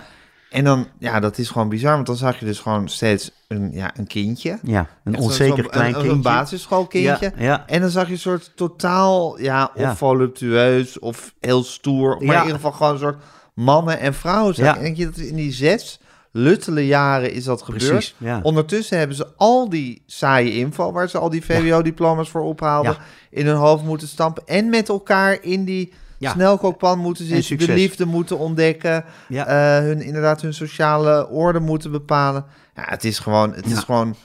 [0.49, 3.71] En dan, ja, dat is gewoon bizar, want dan zag je dus gewoon steeds een,
[3.71, 4.59] ja, een kindje.
[4.63, 6.09] ja, een onzeker klein kindje.
[6.11, 7.31] Een basisschoolkindje.
[7.37, 7.63] Ja, ja.
[7.67, 9.95] En dan zag je een soort totaal, ja, of Ja.
[9.95, 12.09] voluptueus of heel stoer.
[12.21, 14.75] Maar in ieder geval gewoon een soort mannen en vrouwen zijn.
[14.75, 15.99] En denk je dat in die zes
[16.35, 17.87] luttele jaren is dat gebeurd.
[17.87, 18.39] Precies, ja.
[18.43, 22.97] Ondertussen hebben ze al die saaie info, waar ze al die VWO-diploma's voor ophaalden,
[23.29, 24.43] in hun hoofd moeten stampen.
[24.45, 26.31] En met elkaar in die Ja.
[26.31, 29.45] snelkookpan moeten En zitten, de liefde moeten ontdekken, Ja.
[29.47, 32.45] eh, hun, inderdaad hun sociale orde moeten bepalen.
[32.75, 33.71] Ja, het is gewoon, het Ja.
[33.77, 34.15] is gewoon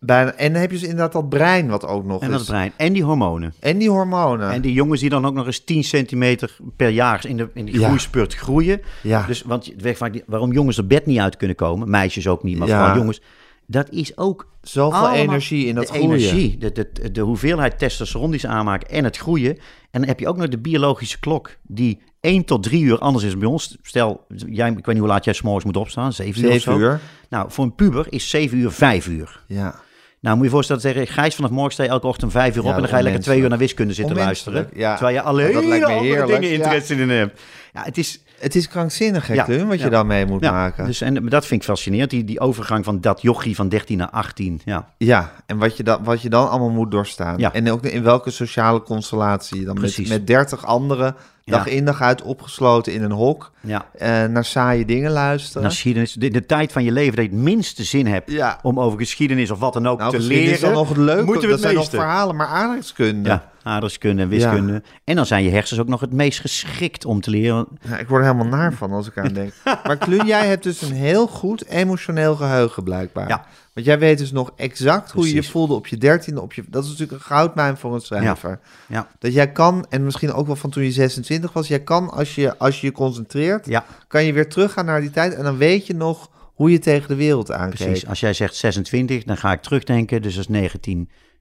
[0.00, 0.32] bijna...
[0.32, 2.36] En dan heb je dus inderdaad dat brein wat ook nog En is.
[2.36, 2.72] dat brein.
[2.76, 3.54] En die hormonen.
[3.60, 4.50] En die hormonen.
[4.50, 7.64] En die jongens die dan ook nog eens 10 centimeter per jaar in, de, in
[7.64, 7.86] die Ja.
[7.86, 8.80] groeispurt groeien.
[9.02, 9.26] Ja.
[9.26, 12.42] Dus want weet vaak niet- waarom jongens er bed niet uit kunnen komen, meisjes ook
[12.42, 12.78] niet, maar Ja.
[12.78, 13.20] vooral jongens.
[13.66, 16.10] Dat is ook Zoveel energie in dat de groeien.
[16.10, 19.52] energie, de, de, de hoeveelheid testosteron die ze aanmaken en het groeien.
[19.90, 23.24] En dan heb je ook nog de biologische klok die 1 tot 3 uur anders
[23.24, 23.76] is bij ons.
[23.82, 27.00] Stel, jij, ik weet niet hoe laat jij s'morgens moet opstaan, 7 uur uur.
[27.28, 29.44] Nou, voor een puber is 7 uur 5 uur.
[29.46, 29.74] Ja.
[30.20, 32.60] Nou, moet je je voorstellen, zeggen, Gijs vanaf morgen sta je elke ochtend 5 uur
[32.60, 34.68] op Ja, en dan ga je lekker twee uur naar wiskunde zitten luisteren.
[34.74, 34.94] ja.
[34.94, 37.40] Terwijl je alleen Dat lijkt me andere heerlijk, dingen interesse in hebt.
[37.72, 38.22] Ja, het is...
[38.38, 39.90] Het is krankzinnig, hè, Ja, wat je ja.
[39.90, 40.86] dan mee moet maken.
[40.86, 44.10] dus, en dat vind ik fascinerend, die, die overgang van dat jochie van 13 naar
[44.10, 44.60] 18.
[44.64, 47.38] Ja, Ja, en wat je, dan, wat je dan allemaal moet doorstaan.
[47.38, 47.52] Ja.
[47.52, 51.16] En ook in welke sociale constellatie je dan met, met 30 anderen
[51.50, 53.86] dag in dag uit opgesloten in een hok ja.
[53.98, 55.62] eh, naar saaie dingen luisteren.
[55.62, 58.58] En geschiedenis, de, de tijd van je leven dat je het minste zin hebt Ja.
[58.62, 60.52] om over geschiedenis of wat dan ook nou, te leren.
[60.52, 63.28] is dan nog het leuke, moeten we dat het zijn nog verhalen, maar aardrijkskunde.
[63.28, 64.82] Ja, aardrijkskunde en wiskunde.
[65.04, 67.66] En dan zijn je hersens ook nog het meest geschikt om te leren.
[67.88, 69.52] Ja, ik word er helemaal naar van als ik aan denk.
[69.86, 73.28] Maar Kluun, jij hebt dus een heel goed emotioneel geheugen blijkbaar.
[73.28, 73.44] Ja.
[73.78, 76.40] Want jij weet dus nog exact hoe je je voelde op je dertiende.
[76.40, 78.60] Op je, dat is natuurlijk een goudmijn voor een schrijver.
[78.88, 82.10] Ja, Dat jij kan, en misschien ook wel van toen je 26 was, jij kan
[82.10, 85.44] als je als je, je concentreert, ja kan je weer teruggaan naar die tijd en
[85.44, 87.86] dan weet je nog hoe je tegen de wereld aankeek.
[87.86, 88.06] precies.
[88.06, 90.22] Als jij zegt 26, dan ga ik terugdenken.
[90.22, 90.70] Dus dat is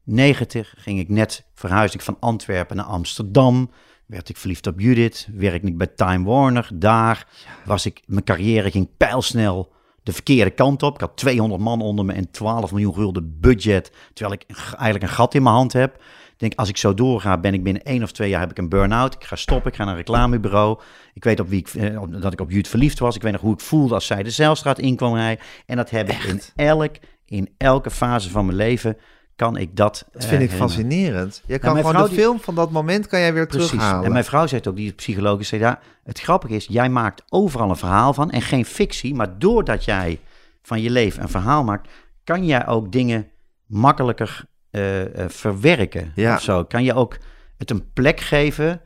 [0.04, 3.72] 90 ging ik net verhuisd ik van Antwerpen naar Amsterdam.
[4.06, 5.28] Werd ik verliefd op Judith.
[5.34, 6.70] Werkte ik bij Time Warner.
[6.74, 7.28] Daar
[7.66, 9.76] was ik, mijn carrière ging pijlsnel
[10.08, 10.94] de verkeerde kant op.
[10.94, 13.92] Ik had 200 man onder me en 12 miljoen gulden budget.
[14.14, 15.96] Terwijl ik eigenlijk een gat in mijn hand heb.
[16.32, 18.58] Ik denk, als ik zo doorga, ben ik binnen één of twee jaar heb ik
[18.58, 19.14] een burn-out.
[19.14, 20.80] Ik ga stoppen, ik ga naar een reclamebureau.
[21.14, 23.16] Ik weet op wie ik, eh, dat ik op Judith verliefd was.
[23.16, 25.46] Ik weet nog hoe ik voelde als zij de Zeilstraat in kwam rijden.
[25.66, 26.96] En dat heb ik in, elk,
[27.26, 28.98] in elke fase van mijn leven
[29.38, 31.42] kan ik dat Dat vind ik eh, fascinerend.
[31.46, 33.70] Je kan mijn gewoon de die- film van dat moment kan jij weer Precies.
[33.70, 34.06] terughalen.
[34.06, 37.70] En mijn vrouw zegt ook, die psycholoog, zei ja, het grappige is, jij maakt overal
[37.70, 40.20] een verhaal van en geen fictie, maar doordat jij
[40.62, 41.90] van je leven een verhaal maakt,
[42.24, 43.28] kan jij ook dingen
[43.66, 46.36] makkelijker eh, eh, verwerken Ja.
[46.36, 46.64] of zo.
[46.64, 47.18] Kan je ook
[47.58, 48.82] het een plek geven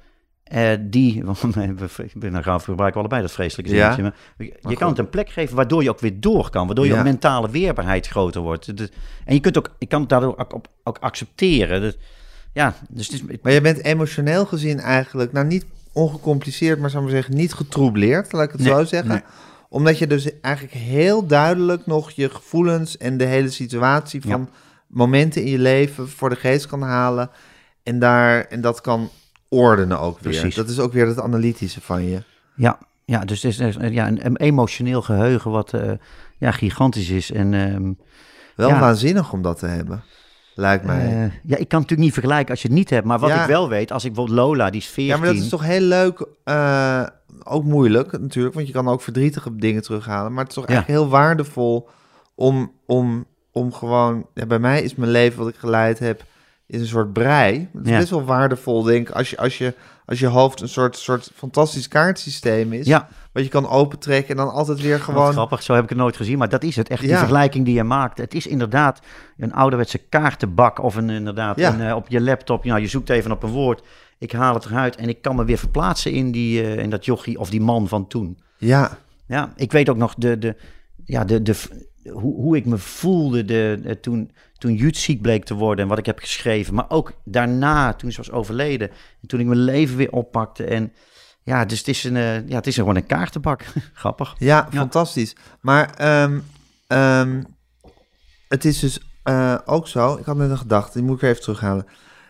[0.51, 1.75] eh, die, want we
[2.13, 3.93] ben gaan gebruiken allebei dat vreselijke Ja.
[3.93, 6.85] zinnetje, maar je, kan het een plek geven waardoor je ook weer door kan, waardoor
[6.85, 7.03] je Ja.
[7.03, 8.67] mentale weerbaarheid groter wordt.
[9.25, 10.45] En je kunt ook, je kan het daardoor
[10.83, 11.93] ook, accepteren.
[12.53, 17.03] Ja, dus het is, Maar je bent emotioneel gezien eigenlijk, nou niet ongecompliceerd, maar zou
[17.03, 19.09] ik maar zeggen, niet getroubleerd, laat ik het Nee, zo zeggen.
[19.09, 19.21] nee.
[19.69, 24.49] Omdat je dus eigenlijk heel duidelijk nog je gevoelens en de hele situatie van
[24.87, 27.29] momenten in je leven voor de geest kan halen.
[27.83, 29.09] En, daar, en dat kan
[29.55, 30.31] ordenen ook weer.
[30.39, 30.55] Precies.
[30.55, 32.23] Dat is ook weer het analytische van je.
[32.55, 35.91] Ja, ja dus het is ja, een, emotioneel geheugen wat eh,
[36.37, 37.31] ja, gigantisch is.
[37.31, 37.91] En ehm,
[38.55, 38.79] Wel Ja.
[38.79, 40.03] waanzinnig om dat te hebben,
[40.55, 41.05] lijkt mij.
[41.05, 43.05] eh, ja, ik kan natuurlijk niet vergelijken als je het niet hebt.
[43.05, 43.41] Maar wat Ja.
[43.41, 45.05] ik wel weet, als ik bijvoorbeeld Lola, die is 14.
[45.05, 47.03] Ja, maar dat is toch heel leuk, eh,
[47.43, 50.31] ook moeilijk natuurlijk, want je kan ook verdrietige dingen terughalen.
[50.33, 50.73] Maar het is toch Ja.
[50.73, 51.89] eigenlijk heel waardevol
[52.35, 54.25] om, om, om gewoon...
[54.33, 56.23] Ja, bij mij is mijn leven wat ik geleid heb,
[56.73, 57.69] is een soort brei.
[57.73, 57.97] Het is Ja.
[57.97, 59.73] best wel waardevol, denk ik, als je, als je,
[60.05, 62.85] als je hoofd een soort, soort fantastisch kaartsysteem is.
[62.85, 65.31] Ja, Wat je kan opentrekken en dan altijd weer gewoon...
[65.31, 66.37] grappig, zo heb ik het nooit gezien.
[66.37, 67.17] Maar dat is het, echt die Ja.
[67.17, 68.17] vergelijking die je maakt.
[68.17, 68.99] Het is inderdaad
[69.37, 71.73] een ouderwetse kaartenbak of een, inderdaad Ja.
[71.73, 72.65] een, eh, op je laptop.
[72.65, 73.81] Nou, je zoekt even op een woord.
[74.17, 77.05] Ik haal het eruit en ik kan me weer verplaatsen in, die, eh, in dat
[77.05, 78.39] jochie of die man van toen.
[78.57, 78.97] Ja,
[79.27, 80.55] Ja, ik weet ook nog de, de,
[81.05, 81.55] ja, de, de,
[82.11, 84.31] hoe, hoe ik me voelde de, de- toen,
[84.61, 86.73] toen Jut ziek bleek te worden en wat ik heb geschreven.
[86.73, 88.89] Maar ook daarna, toen ze was overleden.
[89.21, 90.63] En toen ik mijn leven weer oppakte.
[90.63, 90.93] En
[91.43, 93.65] ja, dus het is, een, eh, ja, het is gewoon een kaartenbak.
[93.93, 94.35] Grappig.
[94.37, 94.77] Ja, Ja.
[94.79, 95.35] fantastisch.
[95.61, 96.39] Maar ehm,
[96.87, 97.43] ehm,
[98.47, 101.41] het is dus eh, ook zo, ik had net een gedachte, die moet ik even
[101.41, 101.85] terughalen.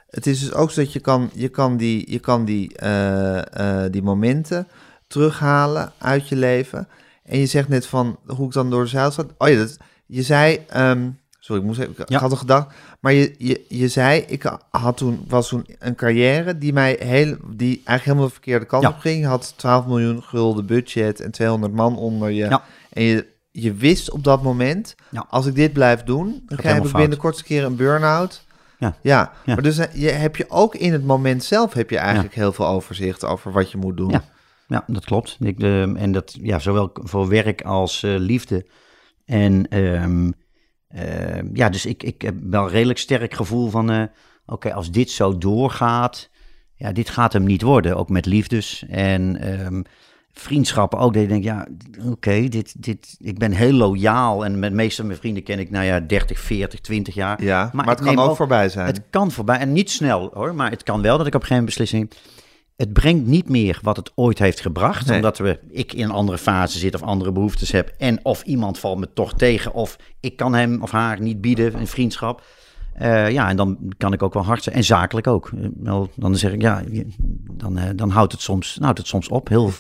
[0.10, 3.86] Het is dus ook zo dat je kan, je kan, die, je kan die, eh,
[3.92, 4.68] die momenten
[5.08, 6.88] terughalen uit je leven.
[7.24, 9.34] En je zegt net van hoe ik dan door de zeil zat.
[9.38, 11.10] Oh ja, dat, je zei, ehm,
[11.42, 12.20] sorry, ik, moest even, ik Ja.
[12.20, 12.74] had een gedachte.
[13.00, 17.36] Maar je, je, je zei, ik had toen, was toen een carrière die mij heel,
[17.50, 18.90] die eigenlijk helemaal de verkeerde kant Ja.
[18.90, 19.20] op ging.
[19.22, 22.46] Je had 12 miljoen gulden budget en 200 man onder je.
[22.46, 22.64] Ja.
[22.94, 24.96] En je, je wist op dat moment,
[25.30, 28.44] als ik dit blijf doen, dan krijg ik binnen de kortste keer een burn-out.
[28.78, 28.96] Ja.
[29.02, 32.36] Ja, maar dus eh, je, heb je ook in het moment zelf heb je eigenlijk
[32.36, 34.10] heel veel overzicht over wat je moet doen.
[34.10, 34.24] Ja.
[34.68, 35.38] Ja, dat klopt.
[35.40, 38.66] Ik, de, en dat ja, zowel voor werk als eh, liefde.
[39.26, 40.32] En ehm, ehm,
[41.54, 44.04] ja, dus ik, ik heb wel een redelijk sterk gevoel van, eh,
[44.46, 46.30] oké, als dit zo doorgaat,
[46.76, 47.98] ja, dit gaat hem niet worden.
[47.98, 49.82] Ook met liefdes en ehm,
[50.34, 51.14] vriendschappen ook.
[51.14, 51.68] Dat je denkt, ja,
[52.06, 54.46] oké, dit, dit, ik ben heel loyaal.
[54.46, 57.44] En met meeste van mijn vrienden ken ik, nou ja, 30, 40, 20 jaar.
[57.44, 58.86] Ja, maar, het kan ook, voorbij zijn.
[58.86, 59.58] Het kan voorbij.
[59.58, 62.12] En niet snel hoor, maar het kan wel dat ik op een gegeven moment beslissing.
[62.82, 65.08] Het brengt niet meer wat het ooit heeft gebracht.
[65.08, 65.16] Nee.
[65.16, 67.94] Omdat we, ik in een andere fase zit of andere behoeftes heb.
[67.98, 69.74] En of iemand valt me toch tegen.
[69.74, 72.44] Of ik kan hem of haar niet bieden, een vriendschap.
[72.94, 74.76] Eh, ja, en dan kan ik ook wel hard zijn.
[74.76, 75.52] En zakelijk ook.
[75.58, 76.84] Eh, wel, dan zeg ik, ja,
[77.52, 79.48] dan, eh, dan houdt, het soms, nou, houdt het soms op.
[79.48, 79.72] Heel,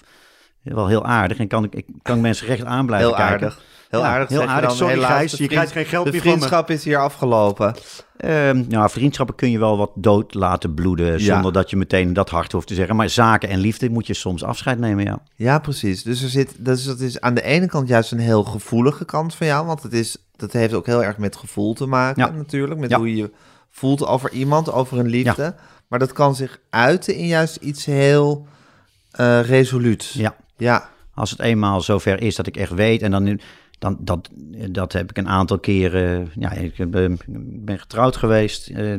[0.62, 1.38] wel heel aardig.
[1.38, 3.48] En kan ik, ik kan mensen recht aan blijven heel kijken.
[3.48, 3.64] aardig.
[3.92, 4.30] Heel aardig.
[4.30, 4.68] heel aardig.
[4.70, 6.36] dan, Sorry, Gijs, je krijgt geen geld meer van me.
[6.38, 7.76] vriendschap is hier afgelopen.
[8.18, 11.20] Ehm, nou, vriendschappen kun je wel wat dood laten bloeden.
[11.22, 12.96] Zonder dat je meteen dat hard hoeft te zeggen.
[12.96, 15.20] Maar zaken en liefde moet je soms afscheid nemen, ja.
[15.36, 16.04] Ja, precies.
[16.04, 19.36] Dus er zit, dus dat is aan de ene kant juist een heel gevoelige kant
[19.36, 22.32] van jou, want het is, dat heeft ook heel erg met gevoel te maken Ja.
[22.32, 22.98] natuurlijk, met Ja.
[22.98, 23.32] hoe je
[23.70, 25.56] voelt over iemand, over een liefde.
[25.88, 28.48] Maar dat kan zich uiten in juist iets heel
[29.12, 30.14] eh resoluuts.
[30.14, 30.36] ja.
[30.58, 33.02] Ja, Als het eenmaal zover is dat ik echt weet.
[33.02, 33.40] En dan,
[33.82, 34.30] dan dat,
[34.72, 36.32] dat heb ik een aantal keren.
[36.40, 36.88] Ja, ik eh,
[37.60, 38.68] ben getrouwd geweest.
[38.68, 38.94] eh,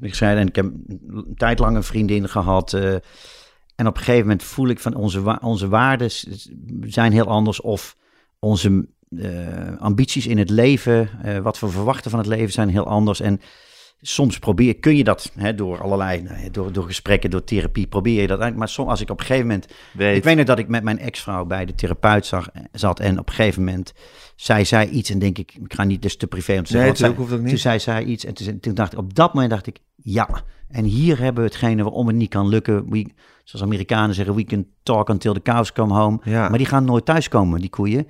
[0.00, 2.72] ik en ik heb een tijd lang een vriendin gehad.
[2.72, 2.92] eh,
[3.74, 6.10] en op een gegeven moment voel ik van onze, onze waarden
[6.80, 7.60] zijn heel anders.
[7.60, 7.96] Of
[8.38, 8.88] onze
[9.78, 11.08] ambities in het leven,
[11.42, 13.20] wat we verwachten van het leven, zijn heel anders.
[13.20, 13.40] En
[14.04, 18.20] soms probeer, kun je dat hè, door allerlei, ja, door, door gesprekken, door therapie, probeer
[18.20, 18.56] je dat uit.
[18.56, 20.16] Maar soms, als ik op een gegeven moment, Weet.
[20.16, 23.28] ik weet nog dat ik met mijn ex-vrouw bij de therapeut zag, zat en op
[23.28, 23.92] een gegeven moment,
[24.36, 26.88] zij zei iets en denk ik, ik ga niet dus te privé om te zeggen.
[26.88, 27.48] Nee, zij- hoeft ook niet.
[27.48, 30.28] Toen zei zij iets en toen, toen dacht ik, op dat moment dacht ik, ja.
[30.68, 32.90] En hier hebben we hetgene waarom het niet kan lukken.
[32.90, 33.06] We,
[33.44, 36.18] zoals Amerikanen zeggen, we can talk until the cows come home.
[36.24, 36.48] Ja.
[36.48, 38.06] Maar die gaan nooit thuiskomen, die koeien.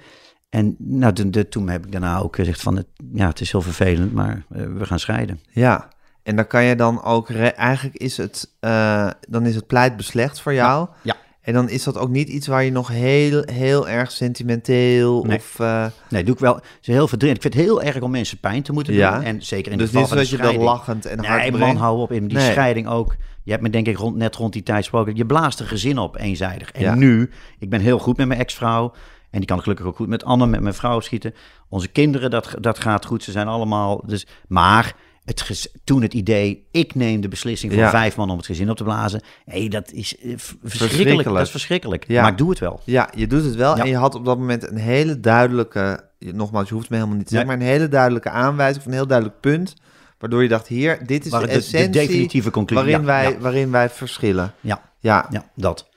[0.52, 3.52] En nou, de, de- toen heb ik daarna ook gezegd van, het, ja, het is
[3.52, 5.40] heel vervelend, maar eh, we gaan scheiden.
[5.50, 5.88] Ja,
[6.22, 7.30] en dan kan je dan ook...
[7.30, 8.50] Eigenlijk is het...
[8.60, 10.88] eh, dan is het pleit beslecht voor jou.
[11.02, 11.16] Ja.
[11.40, 15.36] En dan is dat ook niet iets waar je nog heel, heel erg sentimenteel Nee.
[15.36, 15.60] of...
[15.60, 16.54] eh, Nee, doe ik wel.
[16.54, 17.36] Het is heel verdrietig.
[17.44, 19.14] Ik vind het heel erg om mensen pijn te moeten Ja.
[19.14, 19.24] doen.
[19.24, 21.40] En zeker in dus de geval niet van de zodat je dan lachend en hard
[21.50, 22.12] Nee, man, hou op.
[22.12, 22.50] In die Nee.
[22.50, 23.16] scheiding ook.
[23.42, 25.16] Je hebt me denk ik rond, net rond die tijd gesproken.
[25.16, 26.72] Je blaast een gezin op, eenzijdig.
[26.72, 26.94] En Ja.
[26.94, 28.92] nu, ik ben heel goed met mijn ex-vrouw.
[29.32, 31.34] En die kan gelukkig ook goed met Anne, met mijn vrouw schieten.
[31.68, 33.22] Onze kinderen, dat, dat gaat goed.
[33.22, 34.02] Ze zijn allemaal...
[34.06, 37.90] Dus, maar het, toen het idee, ik neem de beslissing voor Ja.
[37.90, 39.22] vijf man om het gezin op te blazen.
[39.44, 40.76] Hé, dat is eh, verschrikkelijk.
[40.76, 41.28] Verschrikkelijk.
[41.28, 42.04] Dat is verschrikkelijk.
[42.08, 42.22] Ja.
[42.22, 42.80] Maar ik doe het wel.
[42.84, 43.76] Ja, je doet het wel.
[43.76, 43.82] Ja.
[43.82, 46.10] En je had op dat moment een hele duidelijke...
[46.18, 47.48] Nogmaals, je hoeft me helemaal niet te zeggen...
[47.48, 47.58] Nee.
[47.58, 49.74] maar een hele duidelijke aanwijzing of een heel duidelijk punt...
[50.18, 51.38] waardoor je dacht, hier, dit is de,
[51.70, 54.54] de- definitieve conclusie- Waarin, wij, waarin wij verschillen.
[54.60, 55.88] Ja, Ja, ja dat.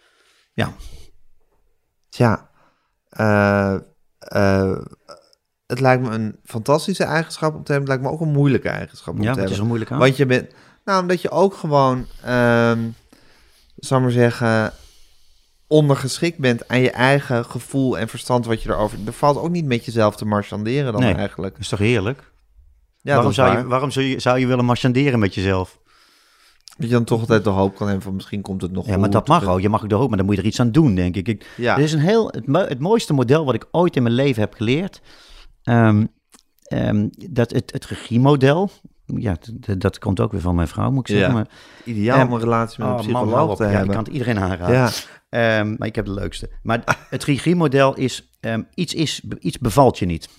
[0.54, 0.74] Ja.
[2.10, 2.50] tja.
[3.16, 3.76] Eh,
[4.20, 4.78] eh,
[5.66, 7.92] het lijkt me een fantastische eigenschap om te hebben.
[7.92, 9.60] Het lijkt me ook een moeilijke eigenschap om Ja, te wat is hebben.
[9.60, 10.00] er moeilijk aan?
[10.00, 10.52] Want je bent...
[10.86, 12.06] Nou, omdat je ook gewoon...
[12.24, 12.80] ehm
[13.76, 14.74] zal ik maar zeggen...
[15.68, 18.98] ondergeschikt bent aan je eigen gevoel en verstand wat je erover...
[19.06, 21.14] Er valt ook niet met jezelf te marchanderen dan Nee.
[21.16, 21.58] eigenlijk.
[21.58, 22.32] Is toch heerlijk?
[23.02, 23.58] Ja, waarom is zou, waar.
[23.60, 25.80] je, waarom zou, je, zou je willen marchanderen met jezelf?
[26.78, 28.98] Dat je dan toch altijd de hoop kan hebben van misschien komt het nog Ja,
[28.98, 29.62] maar dat mag ook.
[29.62, 31.28] Je mag ook de hoop, maar dan moet je er iets aan doen, denk ik.
[31.28, 31.76] ik Ja.
[31.76, 34.42] Dit is een heel, het, mo- het mooiste model wat ik ooit in mijn leven
[34.42, 35.02] heb geleerd.
[35.64, 36.06] Ehm,
[36.64, 38.70] ehm, dat het, het regiemodel.
[39.06, 39.36] Ja,
[39.78, 41.28] dat komt ook weer van mijn vrouw, moet ik zeggen.
[41.36, 41.42] Ja.
[41.42, 41.48] Maar,
[41.84, 43.96] Ideaal om Ehm, een relatie met een oh, psycholoog te Ja, ik hebben.
[43.96, 44.76] kan het iedereen aanraden.
[45.30, 46.50] Ja, maar ik heb de leukste.
[46.64, 48.32] Maar het regiemodel is,
[48.74, 50.30] iets, is, iets bevalt je niet.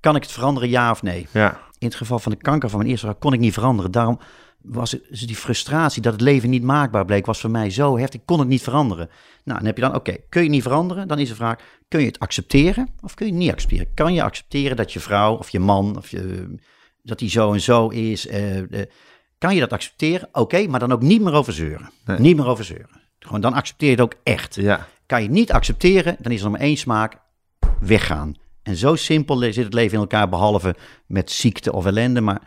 [0.00, 1.26] Kan ik het veranderen, ja of nee?
[1.30, 1.60] ja.
[1.78, 3.90] In het geval van de kanker van mijn eerste vrouw kon ik niet veranderen.
[3.90, 4.18] Daarom
[4.64, 8.20] was die frustratie dat het leven niet maakbaar bleek, was voor mij zo heftig.
[8.20, 9.08] Ik kon het niet veranderen.
[9.44, 11.08] Nou, dan heb je dan, oké, kun je niet veranderen?
[11.08, 11.58] Dan is de vraag,
[11.88, 13.86] kun je het accepteren of kun je het niet accepteren?
[13.94, 16.54] Kan je accepteren dat je vrouw of je man, of je,
[17.02, 18.26] dat die zo en zo is?
[18.26, 18.62] eh,
[19.38, 20.28] kan je dat accepteren?
[20.32, 21.90] Oké, maar dan ook niet meer over zeuren.
[22.04, 22.18] Nee.
[22.18, 23.02] Niet meer over zeuren.
[23.18, 24.54] Gewoon, dan accepteer je het ook echt.
[24.54, 24.86] ja.
[25.06, 27.16] Kan je het niet accepteren, dan is er maar één smaak,
[27.80, 28.34] weggaan.
[28.62, 30.74] En zo simpel zit het leven in elkaar, behalve
[31.06, 32.20] met ziekte of ellende.
[32.20, 32.42] Maar,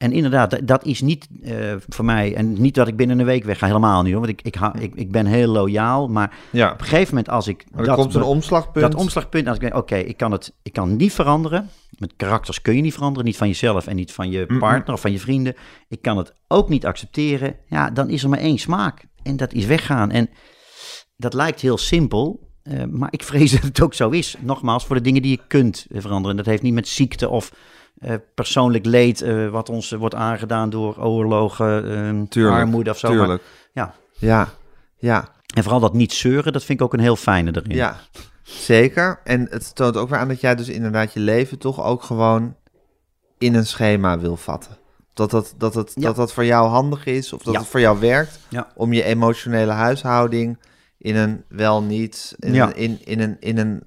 [0.00, 3.24] en inderdaad, dat- dat is niet eh, voor mij, en niet dat ik binnen een
[3.26, 4.20] week wegga, helemaal niet hoor.
[4.26, 6.72] Want ik, ik, ha- ik, ik ben heel loyaal, maar ja.
[6.72, 8.90] op een gegeven moment als ik Maar er komt een omslagpunt.
[8.92, 11.68] dat omslagpunt, als ik denk, oké, ik kan het ik kan niet veranderen.
[11.98, 15.00] Met karakters kun je niet veranderen, niet van jezelf en niet van je partner of
[15.00, 15.54] van je vrienden.
[15.88, 17.56] Ik kan het ook niet accepteren.
[17.66, 20.10] Ja, dan is er maar één smaak en dat is weggaan.
[20.10, 20.30] En
[21.16, 24.36] dat lijkt heel simpel, eh, maar ik vrees dat het ook zo is.
[24.40, 26.36] Nogmaals, voor de dingen die je kunt veranderen.
[26.36, 27.52] Dat heeft niet met ziekte of
[28.00, 33.08] eh, persoonlijk leed, eh, wat ons wordt aangedaan door oorlogen, eh, Tuurlijk, armoede of zo.
[33.08, 33.42] Maar- Tuurlijk.
[33.72, 33.94] ja.
[34.18, 34.48] Ja,
[34.96, 37.76] ja, En vooral dat niet zeuren, dat vind ik ook een heel fijne erin.
[37.76, 37.96] ja.
[38.42, 39.20] Zeker.
[39.24, 42.54] En het toont ook weer aan dat jij dus inderdaad je leven toch ook gewoon
[43.38, 44.76] in een schema wil vatten.
[45.14, 46.02] Dat dat, dat, dat, Ja.
[46.02, 47.60] dat, dat voor jou handig is of dat Ja.
[47.60, 48.68] het voor jou werkt Ja.
[48.74, 50.58] om je emotionele huishouding
[50.98, 53.82] in een wel niet, in, een, in, in, een, in, een,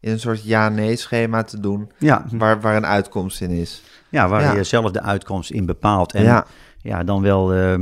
[0.00, 3.82] in een soort ja-nee schema te doen Ja, waar, waar een uitkomst in is.
[4.08, 4.52] Ja, waar Ja.
[4.52, 6.14] je zelf de uitkomst in bepaalt.
[6.14, 6.46] En ja,
[6.82, 7.04] ja.
[7.04, 7.74] dan wel, eh,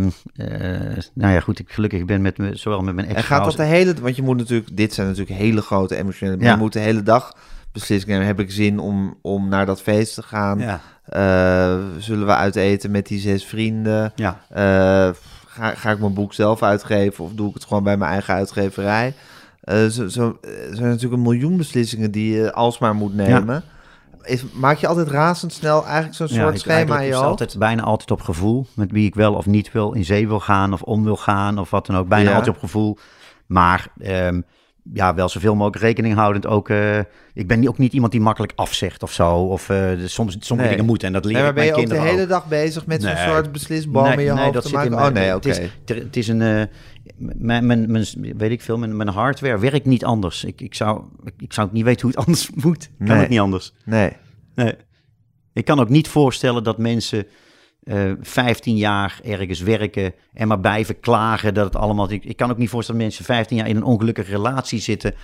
[1.15, 3.57] nou ja, goed, ik gelukkig ben met me, zowel met mijn En ex gaat dat
[3.57, 3.95] de hele...
[4.01, 4.77] Want je moet natuurlijk...
[4.77, 6.37] Dit zijn natuurlijk hele grote emotionele...
[6.37, 6.53] Maar Ja.
[6.53, 7.33] je moet de hele dag
[7.73, 8.37] beslissingen nemen.
[8.37, 10.59] Heb ik zin om, om naar dat feest te gaan?
[10.59, 14.13] Ja, Eh, zullen we uit eten met die zes vrienden?
[14.15, 15.11] ja, Eh,
[15.47, 18.35] ga, ga ik mijn boek zelf uitgeven of doe ik het gewoon bij mijn eigen
[18.35, 19.15] uitgeverij?
[19.67, 23.63] Zo, zo, eh, er zijn natuurlijk een miljoen beslissingen die je alsmaar moet nemen.
[24.23, 27.27] Is, maak je altijd razendsnel eigenlijk zo'n ja soort schema in je hoofd?
[27.27, 28.67] altijd, bijna altijd op gevoel.
[28.75, 31.59] Met wie ik wel of niet wil, in zee wil gaan of om wil gaan
[31.59, 32.09] of wat dan ook.
[32.09, 32.37] Bijna Ja.
[32.37, 32.99] altijd op gevoel.
[33.47, 34.41] Maar ehm,
[34.93, 36.69] ja, wel zoveel mogelijk rekening houdend ook.
[36.69, 36.99] eh,
[37.35, 39.35] ik ben ook niet iemand die makkelijk afzegt of zo.
[39.37, 40.69] Of eh, soms sommige Nee.
[40.69, 42.29] dingen moeten en dat leer Nee, maar ik ben je mijn ook de kinderen hele
[42.33, 44.91] dag bezig met zo'n soort beslisboom in je hoofd te maken?
[44.91, 45.49] mijn- oh nee, het oké.
[45.49, 46.63] is- ter- Het is een, eh,
[47.17, 48.05] mijn, mijn, mijn,
[48.37, 50.45] weet ik veel, mijn, mijn hardware werkt niet anders.
[50.45, 51.03] Ik, ik, zou,
[51.39, 52.91] ik, zou niet weten hoe het anders moet.
[53.07, 53.73] Kan het niet anders.
[53.85, 54.13] Nee.
[54.55, 54.75] Nee.
[55.53, 57.27] Ik kan ook niet voorstellen dat mensen
[57.87, 62.11] eh 15 jaar ergens werken en maar blijven klagen dat het allemaal...
[62.11, 65.15] Ik, ik kan ook niet voorstellen dat mensen 15 jaar in een ongelukkige relatie zitten.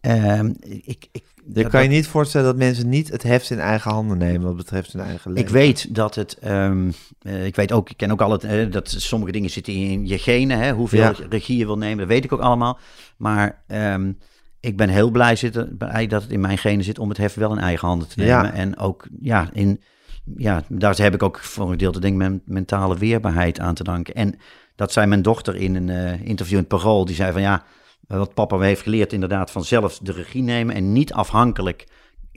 [0.00, 0.52] Ehm,
[0.84, 4.18] ik, ik, dat- kan je niet voorstellen dat mensen niet het heft in eigen handen
[4.18, 5.46] nemen wat betreft hun eigen leven.
[5.46, 6.90] Ik weet dat het, ehm,
[7.22, 10.06] eh, ik weet ook, ik ken ook al het, eh, dat sommige dingen zitten in
[10.06, 11.14] je genen, hè, hoeveel Ja.
[11.28, 12.78] regie je wil nemen, dat weet ik ook allemaal.
[13.16, 14.12] Maar ehm,
[14.60, 15.78] ik ben heel blij zitten,
[16.08, 18.32] dat het in mijn genen zit om het heft wel in eigen handen te nemen.
[18.34, 18.52] Ja.
[18.52, 19.80] En ook, ja, in,
[20.36, 23.84] ja, daar heb ik ook voor een gedeelte denk ik mijn mentale weerbaarheid aan te
[23.84, 24.14] danken.
[24.14, 24.38] En
[24.76, 27.64] dat zei mijn dochter in een eh, interview in het Parool, die zei van ja,
[28.06, 31.86] wat papa heeft geleerd inderdaad van zelf de regie nemen en niet afhankelijk.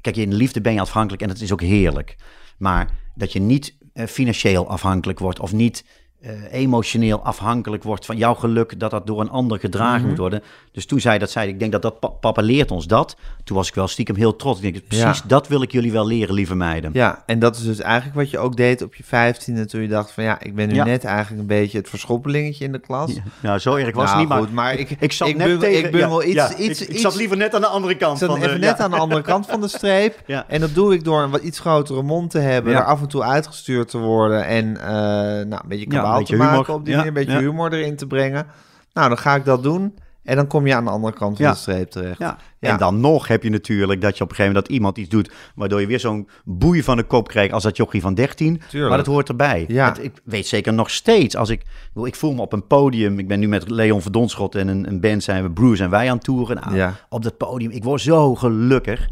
[0.02, 2.16] Kijk, in de liefde ben je afhankelijk en dat is ook heerlijk.
[2.58, 5.86] Maar dat je niet eh, financieel afhankelijk wordt of niet
[6.22, 10.08] eh, emotioneel afhankelijk wordt van jouw geluk, dat dat door een ander gedragen Mhm.
[10.10, 10.44] moet worden.
[10.72, 13.16] Dus toen zei dat, zei ik, denk dat dat pa- papa leert ons dat.
[13.44, 14.62] Toen was ik wel stiekem heel trots.
[14.62, 15.24] Ik denk, precies Ja.
[15.28, 16.90] dat wil ik jullie wel leren, lieve meiden.
[16.94, 19.88] Ja, en dat is dus eigenlijk wat je ook deed op je vijftiende toen je
[19.88, 20.84] dacht van ja, ik ben nu Ja.
[20.84, 23.14] net eigenlijk een beetje het verschoppelingetje in de klas.
[23.14, 25.38] Ja, nou, zo erg was Nou, het niet, maar, goed, maar ik- ik zat ik
[25.38, 25.86] net tegen...
[25.86, 28.20] ik bungel ja, iets- iets- ik, ik zat liever net aan de andere kant Ik
[28.28, 28.46] zat van de...
[28.46, 28.66] even ja.
[28.70, 30.20] net aan de andere kant van de streep.
[30.26, 30.46] Ja.
[30.48, 33.08] En dat doe ik door een wat iets grotere mond te hebben, er af en
[33.08, 36.76] toe uitgestuurd te worden en eh, nou, een beetje kabaal beetje te maken humor.
[36.76, 38.48] op die manier, een beetje humor erin te brengen.
[38.94, 41.46] Nou, dan ga ik dat doen en dan kom je aan de andere kant van
[41.46, 41.52] Ja.
[41.52, 42.20] de streep terecht.
[42.20, 42.38] Ja.
[42.60, 42.70] Ja.
[42.70, 45.10] En dan nog heb je natuurlijk dat je op een gegeven moment dat iemand iets
[45.10, 48.62] doet, waardoor je weer zo'n boei van de kop krijgt als dat jochie van 13.
[48.70, 48.90] Tuurlijk.
[48.90, 49.66] Maar dat hoort erbij.
[49.68, 49.88] Ja.
[49.88, 51.62] Het- ik weet zeker nog steeds, als ik,
[52.04, 55.00] ik voel me op een podium, ik ben nu met Leon Verdonschot en een, een
[55.02, 56.56] band zijn we, Bruce en wij aan het toeren.
[56.56, 56.94] Nou, Ja.
[57.10, 59.08] Op dat podium, ik word zo gelukkig.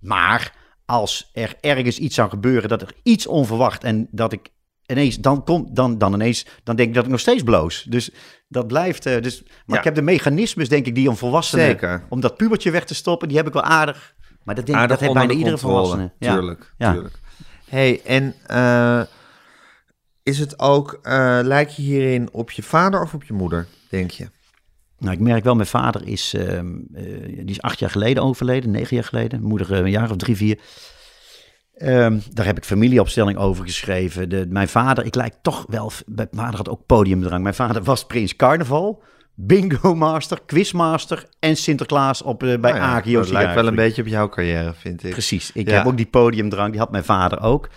[0.00, 0.54] Maar
[0.86, 4.48] als er ergens iets zou gebeuren, dat er iets onverwacht en dat ik
[4.90, 7.86] ineens, dan komt, dan, dan ineens, dan denk ik dat ik nog steeds bloos.
[7.88, 8.10] Dus
[8.48, 9.78] dat blijft, eh, dus, maar Ja.
[9.78, 12.02] ik heb de mechanismes, denk ik, die een volwassene, Zeker.
[12.08, 14.14] om dat pubertje weg te stoppen, die heb ik wel aardig.
[14.44, 16.12] Maar dat, denk, ik, dat heeft bijna de iedere volwassene.
[16.18, 16.32] Ja.
[16.34, 16.92] Tuurlijk, Ja.
[16.92, 17.18] tuurlijk.
[17.68, 19.02] hey, en eh,
[20.22, 24.10] is het ook, eh lijk je hierin op je vader of op je moeder, denk
[24.10, 24.28] je?
[24.98, 28.70] Nou, ik merk wel, mijn vader is, ehm, eh, die is acht jaar geleden overleden,
[28.70, 29.42] negen jaar geleden.
[29.42, 30.58] Moeder een jaar of drie, vier.
[31.78, 34.28] Ehm, daar heb ik familieopstelling over geschreven.
[34.28, 37.42] De, mijn vader, ik lijk toch wel, mijn vader had ook podiumdrang.
[37.42, 39.02] Mijn vader was prins carnaval,
[39.34, 43.74] bingo master, quizmaster en Sinterklaas op, eh, bij Nou ja, Agio Dat lijkt wel een
[43.74, 45.10] beetje op jouw carrière, vind ik.
[45.10, 45.50] Precies.
[45.54, 45.76] Ik Ja.
[45.76, 47.68] heb ook die podiumdrang, die had mijn vader ook.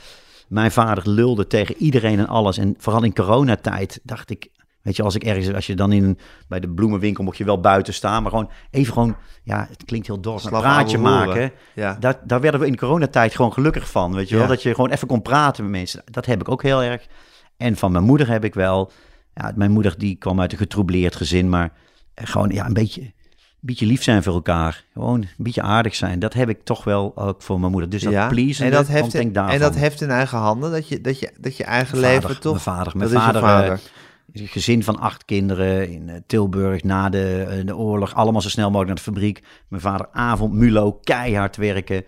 [0.47, 2.57] Mijn vader lulde tegen iedereen en alles.
[2.57, 4.47] En vooral in coronatijd dacht ik,
[4.81, 7.59] weet je, als ik ergens, als je dan in, bij de bloemenwinkel mocht je wel
[7.59, 11.51] buiten staan, maar gewoon even gewoon, ja, het klinkt heel dor, een praatje maken.
[11.75, 11.97] Ja.
[11.99, 14.43] Daar, daar werden we in coronatijd gewoon gelukkig van, weet je wel.
[14.43, 14.49] Ja.
[14.49, 16.01] Dat je gewoon even kon praten met mensen.
[16.05, 17.07] Dat heb ik ook heel erg.
[17.57, 18.91] En van mijn moeder heb ik wel,
[19.33, 21.71] ja, mijn moeder die kwam uit een getroubleerd gezin, maar
[22.13, 23.13] eh, gewoon, ja, een beetje, een
[23.59, 24.83] beetje lief zijn voor elkaar.
[24.93, 26.19] Gewoon een beetje aardig zijn.
[26.19, 27.89] Dat heb ik toch wel ook voor mijn moeder.
[27.89, 28.27] Dus dat ja.
[28.27, 29.49] please en dat, daarvan.
[29.49, 32.51] en dat heft in eigen handen, dat je, dat je, dat je eigen leven toch...
[32.51, 32.97] Mijn vader.
[32.97, 33.91] Mijn dat vader, eh, is
[34.33, 38.15] gezin van acht kinderen in eh, Tilburg na de, eh, de oorlog.
[38.15, 39.41] Allemaal zo snel mogelijk naar de fabriek.
[39.67, 42.03] Mijn vader avond, Mulo, keihard werken.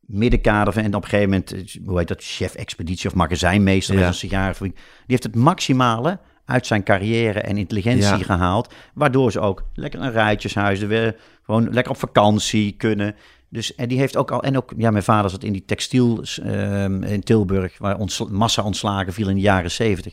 [0.00, 4.04] Middenkader en op een gegeven moment, eh, hoe heet dat, chef expeditie of magazijnmeester Ja.
[4.04, 4.74] zo'n sigarenfabriek.
[4.74, 8.16] Die heeft het maximale uit zijn carrière en intelligentie Ja.
[8.24, 8.74] gehaald.
[8.94, 13.14] Waardoor ze ook lekker een rijtjeshuis, weer gewoon lekker op vakantie kunnen.
[13.48, 16.22] Dus, en die heeft ook al, en ook, ja, mijn vader zat in die textiel
[16.42, 20.12] ehm, in Tilburg, waar ontsla- massa ontslagen viel in de jaren zeventig.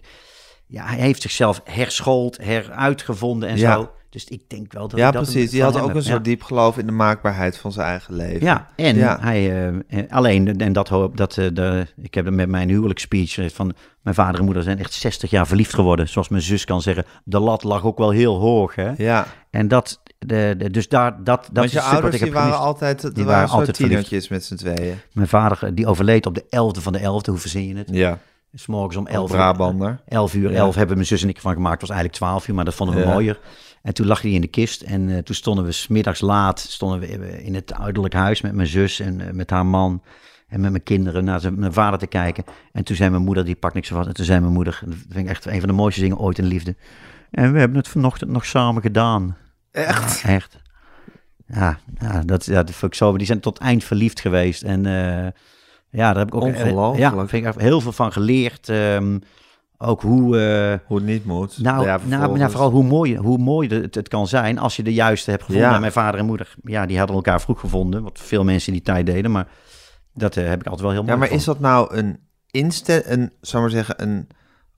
[0.72, 3.74] Ja, hij heeft zichzelf herschoold, heruitgevonden en Ja.
[3.74, 3.92] zo.
[4.10, 5.52] Dus ik denk wel dat Ja, dat precies.
[5.52, 5.96] Die had ook heb.
[5.96, 8.46] een soort diep geloof in de maakbaarheid van zijn eigen leven.
[8.46, 9.18] Ja, en Ja.
[9.22, 13.50] hij eh, alleen, en dat hoop dat eh, de, ik heb met mijn huwelijksspeech eh,
[13.50, 16.08] van mijn vader en moeder zijn echt 60 jaar verliefd geworden.
[16.08, 18.76] Zoals mijn zus kan zeggen, de lat lag ook wel heel hoog.
[18.76, 18.92] Hè?
[18.98, 22.32] Ja, En dat, de, de- dus daar, dat, dat want is je ouders ik die
[22.32, 24.96] waren altijd, die waren, altijd tienertjes met z'n tweeën.
[25.14, 27.88] Mijn vader, die overleed op de 11e van de 11e, hoe verzin je het?
[27.92, 28.18] Ja,
[28.54, 29.36] S morgens om 11 Elf uur.
[29.38, 30.00] Brabander.
[30.08, 30.58] 11 uur, Ja.
[30.58, 31.82] 11 hebben mijn zus en ik van gemaakt.
[31.82, 33.08] Het was eigenlijk 12 uur, maar dat vonden we Ja.
[33.12, 33.40] mooier.
[33.82, 34.82] En toen lag hij in de kist.
[34.82, 37.08] En eh, toen stonden we smiddags laat stonden we
[37.44, 40.04] in het ouderlijk huis met mijn zus en eh, met haar man.
[40.48, 42.44] En met mijn kinderen naar zijn- mijn vader te kijken.
[42.72, 44.08] En toen zei mijn moeder, die pakt niks van.
[44.08, 46.38] En toen zei mijn moeder, dat vind ik echt een van de mooiste dingen ooit
[46.38, 46.76] in liefde.
[47.32, 49.38] En we hebben het vanochtend nog samen gedaan.
[49.72, 50.20] Echt?
[50.22, 50.58] Ja, echt.
[51.46, 53.18] Ja, ja, dat, ja, dat vind ik zo.
[53.18, 54.64] Die zijn tot eind verliefd geweest.
[54.64, 55.28] En eh,
[55.92, 56.98] ja, daar heb ik ook.
[56.98, 58.70] Ja, vind ik echt heel veel van geleerd.
[58.70, 59.18] Ehm,
[59.78, 61.58] ook hoe, eh, Hoe het niet moet.
[61.62, 64.84] nou, Ja, nou, nou, vooral hoe mooi, hoe mooi het, het kan zijn als je
[64.84, 65.70] de juiste hebt gevonden.
[65.70, 65.80] Ja.
[65.80, 68.04] Mijn vader en moeder, ja, die hadden elkaar vroeg gevonden.
[68.04, 69.32] Wat veel mensen in die tijd deden.
[69.32, 69.48] Maar
[70.14, 72.20] dat eh, heb ik altijd wel heel mooi Ja, maar is dat nou een
[72.52, 74.28] instel, een, zou maar zeggen, een,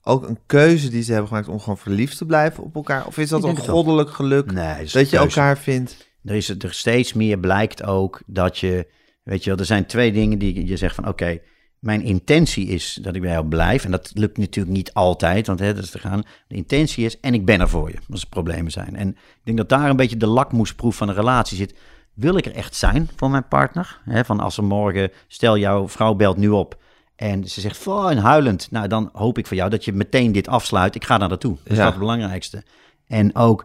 [0.02, 3.06] ook een keuze die ze hebben gemaakt om gewoon verliefd te blijven op elkaar?
[3.06, 6.10] Of is dat een goddelijk geluk Nee, dat dat je elkaar vindt?
[6.24, 8.86] Er is er steeds meer blijkt ook dat je,
[9.22, 11.38] weet je wel, er zijn twee dingen die je zegt van oké,
[11.78, 13.84] mijn intentie is dat ik bij jou blijf.
[13.84, 16.22] En dat lukt natuurlijk niet altijd, want hè, dat is te gaan.
[16.48, 18.96] De intentie is en ik ben er voor je als er problemen zijn.
[18.96, 21.74] En ik denk dat daar een beetje de lakmoesproef van een relatie zit.
[22.14, 24.00] wil ik er echt zijn voor mijn partner?
[24.04, 26.80] Hè, van als er morgen, stel jouw vrouw belt nu op
[27.16, 28.70] en ze zegt fijn, huilend.
[28.70, 30.94] Nou, dan hoop ik voor jou dat je meteen dit afsluit.
[30.94, 31.56] Ik ga naar naartoe.
[31.62, 31.86] Dat is Ja.
[31.86, 32.62] het belangrijkste.
[33.06, 33.64] En ook,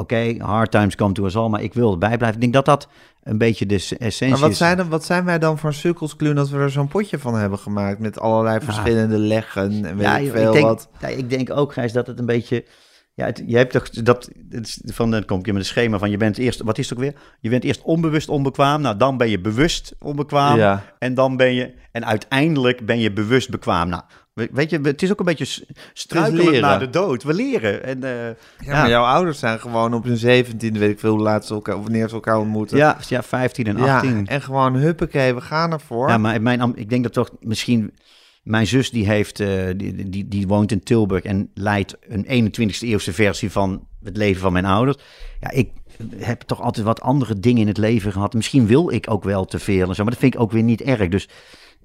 [0.00, 2.34] oké, hard times come to us all, maar ik wil erbij blijven.
[2.34, 2.88] Ik denk dat dat
[3.22, 4.56] een beetje de essentie Maar wat is.
[4.58, 7.58] zijn, wat zijn wij dan voor sukkels, Kluun, dat we er zo'n potje van hebben
[7.58, 10.88] gemaakt met allerlei verschillende leggen en weet ik joh, veel denk, wat.
[11.00, 12.64] ja, ik denk ook, Gijs, dat het een beetje...
[13.14, 14.30] Ja, het- je hebt toch dat...
[14.50, 16.62] Het is van, dan kom ik met een schema van je bent eerst...
[16.62, 17.14] Wat is het ook weer?
[17.40, 18.80] Je bent eerst onbewust onbekwaam.
[18.80, 20.58] Nou, dan ben je bewust onbekwaam.
[20.58, 20.82] Ja.
[20.98, 21.74] En dan ben je...
[21.92, 23.88] En uiteindelijk ben je bewust bekwaam.
[23.88, 24.02] Nou,
[24.52, 26.60] weet je, het is ook een beetje s- struikelend leren.
[26.60, 27.22] naar de dood.
[27.22, 27.84] We leren.
[27.84, 28.26] En, eh,
[28.66, 31.54] Ja, maar jouw ouders zijn gewoon op hun zeventiende, weet ik veel hoe laat ze
[31.54, 32.76] elkaar, of wanneer ze elkaar ontmoeten.
[32.76, 34.18] ja, ja, 15 en 18.
[34.18, 36.08] Ja, en gewoon huppakee, we gaan ervoor.
[36.08, 37.92] Ja, maar mijn, ik denk dat toch misschien...
[38.42, 42.88] Mijn zus die, heeft, eh, die, die, die woont in Tilburg en leidt een 21ste
[42.88, 44.96] eeuwse versie van het leven van mijn ouders.
[45.40, 45.70] Ja, ik
[46.16, 48.34] heb toch altijd wat andere dingen in het leven gehad.
[48.34, 50.62] Misschien wil ik ook wel te veel en zo, maar dat vind ik ook weer
[50.62, 51.08] niet erg.
[51.08, 51.28] Dus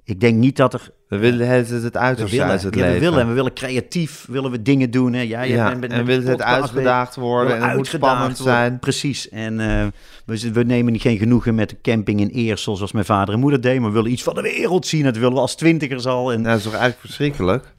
[0.05, 0.89] ik denk niet dat er...
[1.07, 3.01] we willen het, het uiterste willen, uit het ja, we leven.
[3.01, 5.13] willen, en we willen creatief, willen we dingen doen.
[5.13, 5.21] Hè.
[5.21, 8.55] Ja, je ja, bent en met willen het uitgedaagd worden en het moet spannend worden.
[8.55, 8.79] zijn.
[8.79, 9.29] Precies.
[9.29, 9.85] En eh,
[10.25, 13.39] we, we nemen niet geen genoegen met de camping in Eersel, zoals mijn vader en
[13.39, 13.81] moeder deden.
[13.81, 15.03] Maar we willen iets van de wereld zien.
[15.03, 16.31] Dat willen we als twintigers al.
[16.31, 17.73] En dat is toch eigenlijk verschrikkelijk?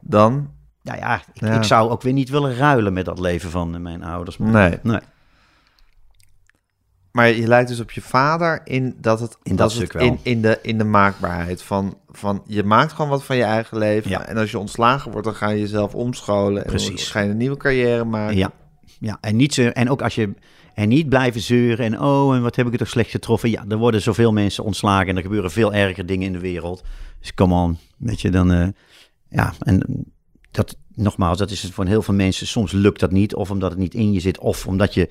[0.00, 0.50] Dan?
[0.82, 1.52] nou ja ik, Ja.
[1.54, 4.38] ik zou ook weer niet willen ruilen met dat leven van eh, mijn ouders.
[4.38, 4.78] Nee.
[4.82, 5.00] Nee.
[7.12, 10.02] Maar je lijkt dus op je vader in dat het, In dat het stuk wel.
[10.06, 13.78] In, in, de, in de maakbaarheid van, van je maakt gewoon wat van je eigen
[13.78, 14.10] leven.
[14.10, 14.26] Ja.
[14.26, 16.64] En als je ontslagen wordt, dan ga je jezelf omscholen.
[16.64, 17.10] En Precies.
[17.10, 18.36] ga je een nieuwe carrière maken.
[18.36, 18.52] Ja,
[19.00, 19.18] ja.
[19.20, 20.34] En, niet en ook als je...
[20.74, 23.50] En niet blijven zeuren en oh, en wat heb ik het toch slecht getroffen.
[23.50, 26.84] Ja, er worden zoveel mensen ontslagen en er gebeuren veel erger dingen in de wereld.
[27.20, 28.52] Dus come on, weet je, dan...
[28.52, 28.68] eh,
[29.28, 30.04] ja, en
[30.50, 32.46] dat, nogmaals, dat is het voor heel veel mensen.
[32.46, 35.10] Soms lukt dat niet, of omdat het niet in je zit, of omdat je...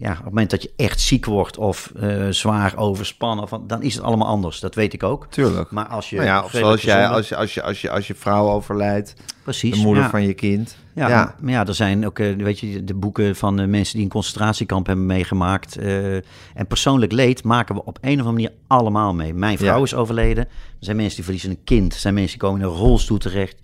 [0.00, 3.82] Ja, op het moment dat je echt ziek wordt of eh, zwaar overspannen, of, dan
[3.82, 4.60] is het allemaal anders.
[4.60, 5.26] Dat weet ik ook.
[5.30, 5.70] Tuurlijk.
[5.70, 6.16] Maar als je...
[6.16, 9.14] Nou ja, of zoals jij, als je, als, je, als, je, als je vrouw overlijdt,
[9.42, 9.74] Precies.
[9.76, 10.10] de moeder ja.
[10.10, 10.76] van je kind.
[10.94, 11.34] Ja, Ja.
[11.40, 14.10] maar ja, er zijn ook, eh, weet je, de boeken van eh, mensen die een
[14.10, 15.76] concentratiekamp hebben meegemaakt.
[15.78, 19.34] en persoonlijk leed maken we op een of andere manier allemaal mee.
[19.34, 19.82] Mijn vrouw Ja.
[19.82, 20.44] is overleden.
[20.44, 21.92] Er zijn mensen die verliezen een kind.
[21.92, 23.60] Er zijn mensen die komen in een rolstoel terecht.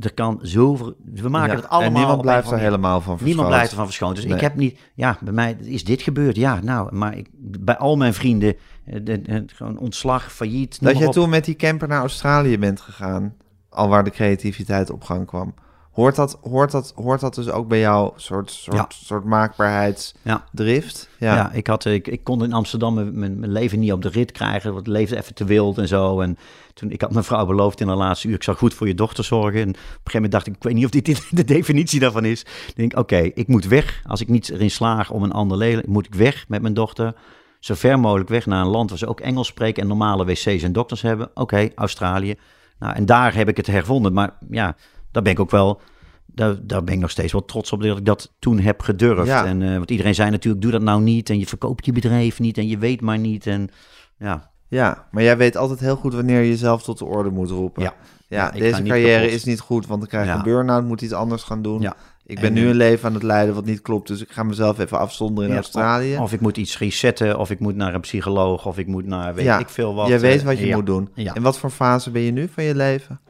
[0.00, 0.94] Er kan zoveel...
[1.14, 3.18] We maken Ja, het allemaal En niemand blijft er helemaal van.
[3.20, 4.16] Niemand blijft ervan verschoond.
[4.16, 4.34] Dus Nee.
[4.34, 4.78] ik heb niet...
[4.94, 6.36] Ja, bij mij is dit gebeurd.
[6.36, 7.28] Ja, nou, maar ik,
[7.60, 8.56] bij al mijn vrienden...
[8.84, 11.12] eh, gewoon ontslag, failliet, Dat op.
[11.12, 13.34] toen met die camper naar Australië bent gegaan,
[13.68, 15.54] al waar de creativiteit op gang kwam.
[15.94, 18.86] Hoort dat, hoort dat, hoort dat dus ook bij jou, soort, soort, Ja.
[18.88, 21.08] soort maakbaarheidsdrift?
[21.18, 21.52] Ja, Ja.
[21.52, 24.72] ik, had, ik, ik kon in Amsterdam mijn, mijn, leven niet op de rit krijgen.
[24.72, 26.20] want Het leefde even te wild en zo.
[26.20, 26.38] En
[26.74, 28.94] toen, ik had mijn vrouw beloofd in de laatste uur, ik zou goed voor je
[28.94, 29.60] dochter zorgen.
[29.60, 32.24] En op een gegeven moment dacht ik, ik weet niet of dit de definitie daarvan
[32.24, 32.40] is.
[32.40, 34.02] Ik denk, oké, ik moet weg.
[34.06, 37.14] Als ik niet erin slaag om een ander leven, moet ik weg met mijn dochter.
[37.58, 40.62] Zo ver mogelijk weg naar een land waar ze ook Engels spreken en normale wc's
[40.62, 41.30] en dokters hebben.
[41.34, 42.34] Oké, Australië.
[42.78, 44.12] Nou, en daar heb ik het hervonden.
[44.12, 44.76] Maar ja,
[45.14, 45.80] daar ben ik ook wel...
[46.26, 49.26] Daar, daar ben ik nog steeds wel trots op dat ik dat toen heb gedurfd.
[49.26, 49.46] Ja.
[49.46, 51.30] En, eh, want iedereen zei natuurlijk, doe dat nou niet.
[51.30, 53.46] En je verkoopt je bedrijf niet en je weet maar niet.
[53.46, 53.68] En
[54.18, 57.50] ja, ja, maar jij weet altijd heel goed wanneer je jezelf tot de orde moet
[57.50, 57.82] roepen.
[58.28, 58.50] Ja.
[58.50, 59.34] Deze carrière kapot.
[59.34, 60.36] is niet goed, want dan krijg je Ja.
[60.36, 61.80] een burn-out, moet iets anders gaan doen.
[61.80, 61.96] Ja.
[62.26, 64.30] Ik ben En, nu eh, een leven aan het leiden wat niet klopt, dus ik
[64.30, 66.16] ga mezelf even afzonderen in Australië.
[66.18, 69.34] Of ik moet iets resetten, of ik moet naar een psycholoog, of ik moet naar
[69.34, 70.08] weet ik veel wat.
[70.08, 71.08] Jij weet eh, wat je moet doen.
[71.14, 73.20] In wat voor fase ben je nu van je leven?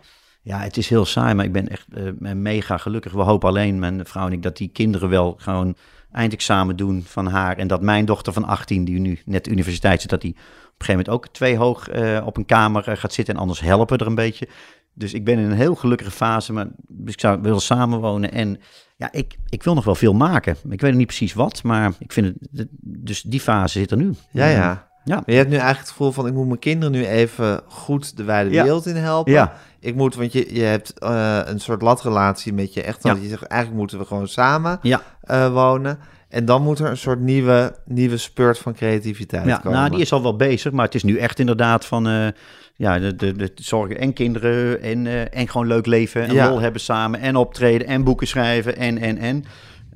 [0.45, 3.13] Ja, het is heel saai, maar ik ben echt eh, mega gelukkig.
[3.13, 5.77] We hopen alleen, mijn vrouw en ik, dat die kinderen wel gewoon
[6.13, 7.57] eindexamen doen van haar.
[7.57, 10.37] En dat mijn dochter van 18, die nu net de universiteit zit, dat die op
[10.37, 13.35] een gegeven moment ook twee hoog eh, op een kamer eh, gaat zitten.
[13.35, 14.49] En anders helpen er een beetje.
[14.95, 18.33] Dus ik ben in een heel gelukkige fase, maar dus ik zou wil samenwonen.
[18.33, 18.61] En
[18.97, 20.57] ja, ik, ik wil nog wel veel maken.
[20.69, 23.97] Ik weet nog niet precies wat, maar ik vind het, dus die fase zit er
[23.97, 24.15] nu.
[24.31, 24.93] Ja, ja.
[25.05, 27.61] Ja, Maar je hebt nu eigenlijk het gevoel van, ik moet mijn kinderen nu even
[27.67, 28.63] goed de wijde Ja.
[28.63, 29.33] wereld in helpen.
[29.33, 29.53] Ja.
[29.85, 33.17] Ik moet, want je, je hebt eh, een soort latrelatie met je echtgenoot.
[33.17, 33.23] Ja.
[33.23, 35.03] Je zegt, eigenlijk moeten we gewoon samen ja.
[35.21, 35.99] eh, wonen.
[36.29, 39.79] En dan moet er een soort nieuwe, nieuwe spurt van creativiteit Ja, komen.
[39.79, 42.27] nou, die is al wel bezig, maar het is nu echt inderdaad van eh,
[42.75, 46.49] ja, de, de, de zorgen en kinderen en, en gewoon leuk leven en Ja.
[46.49, 49.45] lol hebben samen en optreden en boeken schrijven en, en, en.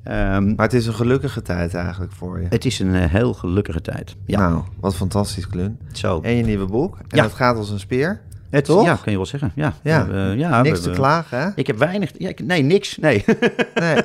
[0.03, 2.45] Ehm, Maar het is een gelukkige tijd eigenlijk voor je.
[2.49, 4.15] het is een heel gelukkige tijd.
[4.25, 5.79] Ja, Nou, wat fantastisch, Klun.
[5.91, 6.19] zo.
[6.21, 6.97] En je nieuwe boek.
[6.97, 7.23] En Ja.
[7.23, 8.21] het gaat als een speer.
[8.49, 8.83] Het, toch?
[8.85, 9.51] Ja, kan je wel zeggen.
[9.55, 10.05] Ja, Ja.
[10.07, 11.49] We hebben, ja Niks we- te klagen, hè?
[11.55, 12.11] Ik heb weinig.
[12.17, 12.97] Ja, ik- nee, niks.
[12.97, 13.23] Nee,
[13.75, 13.95] Nee,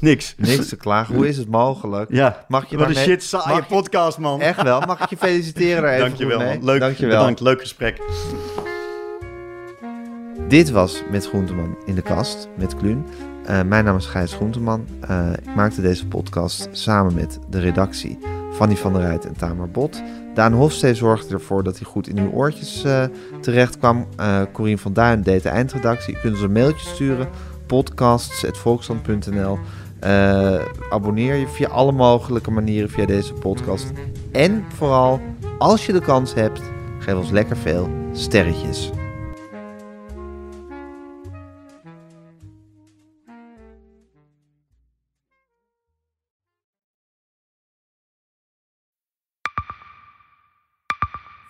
[0.00, 0.34] niks.
[0.36, 1.14] niks te klagen.
[1.14, 2.12] Hoe is het mogelijk?
[2.12, 4.40] Ja, Mag je wat een shit saaie je- podcast, man.
[4.40, 4.80] Echt wel.
[4.80, 6.64] Mag ik je feliciteren even Dankjewel, man.
[6.64, 7.18] Leuk, Dankjewel.
[7.18, 7.40] bedankt.
[7.40, 8.00] Leuk gesprek.
[10.48, 13.04] Dit was Met Groenteman in de kast met Kluun.
[13.44, 14.86] Eh, mijn naam is Gijs Groenteman.
[15.08, 18.18] Eh, ik maakte deze podcast samen met de redactie
[18.52, 20.02] Fanny van der Rijt en Tamar Bot.
[20.38, 23.04] Daan Hofstee zorgde ervoor dat hij goed in uw oortjes uh,
[23.40, 24.06] terecht kwam.
[24.20, 26.14] Uh, van Duin deed de eindredactie.
[26.14, 27.28] Je kunt ons een mailtje sturen.
[27.66, 29.58] podcasts.volksland.nl
[30.04, 30.58] uh,
[30.90, 33.92] Abonneer je via alle mogelijke manieren via deze podcast.
[34.32, 35.20] En vooral,
[35.58, 36.60] als je de kans hebt,
[36.98, 38.90] geef ons lekker veel sterretjes.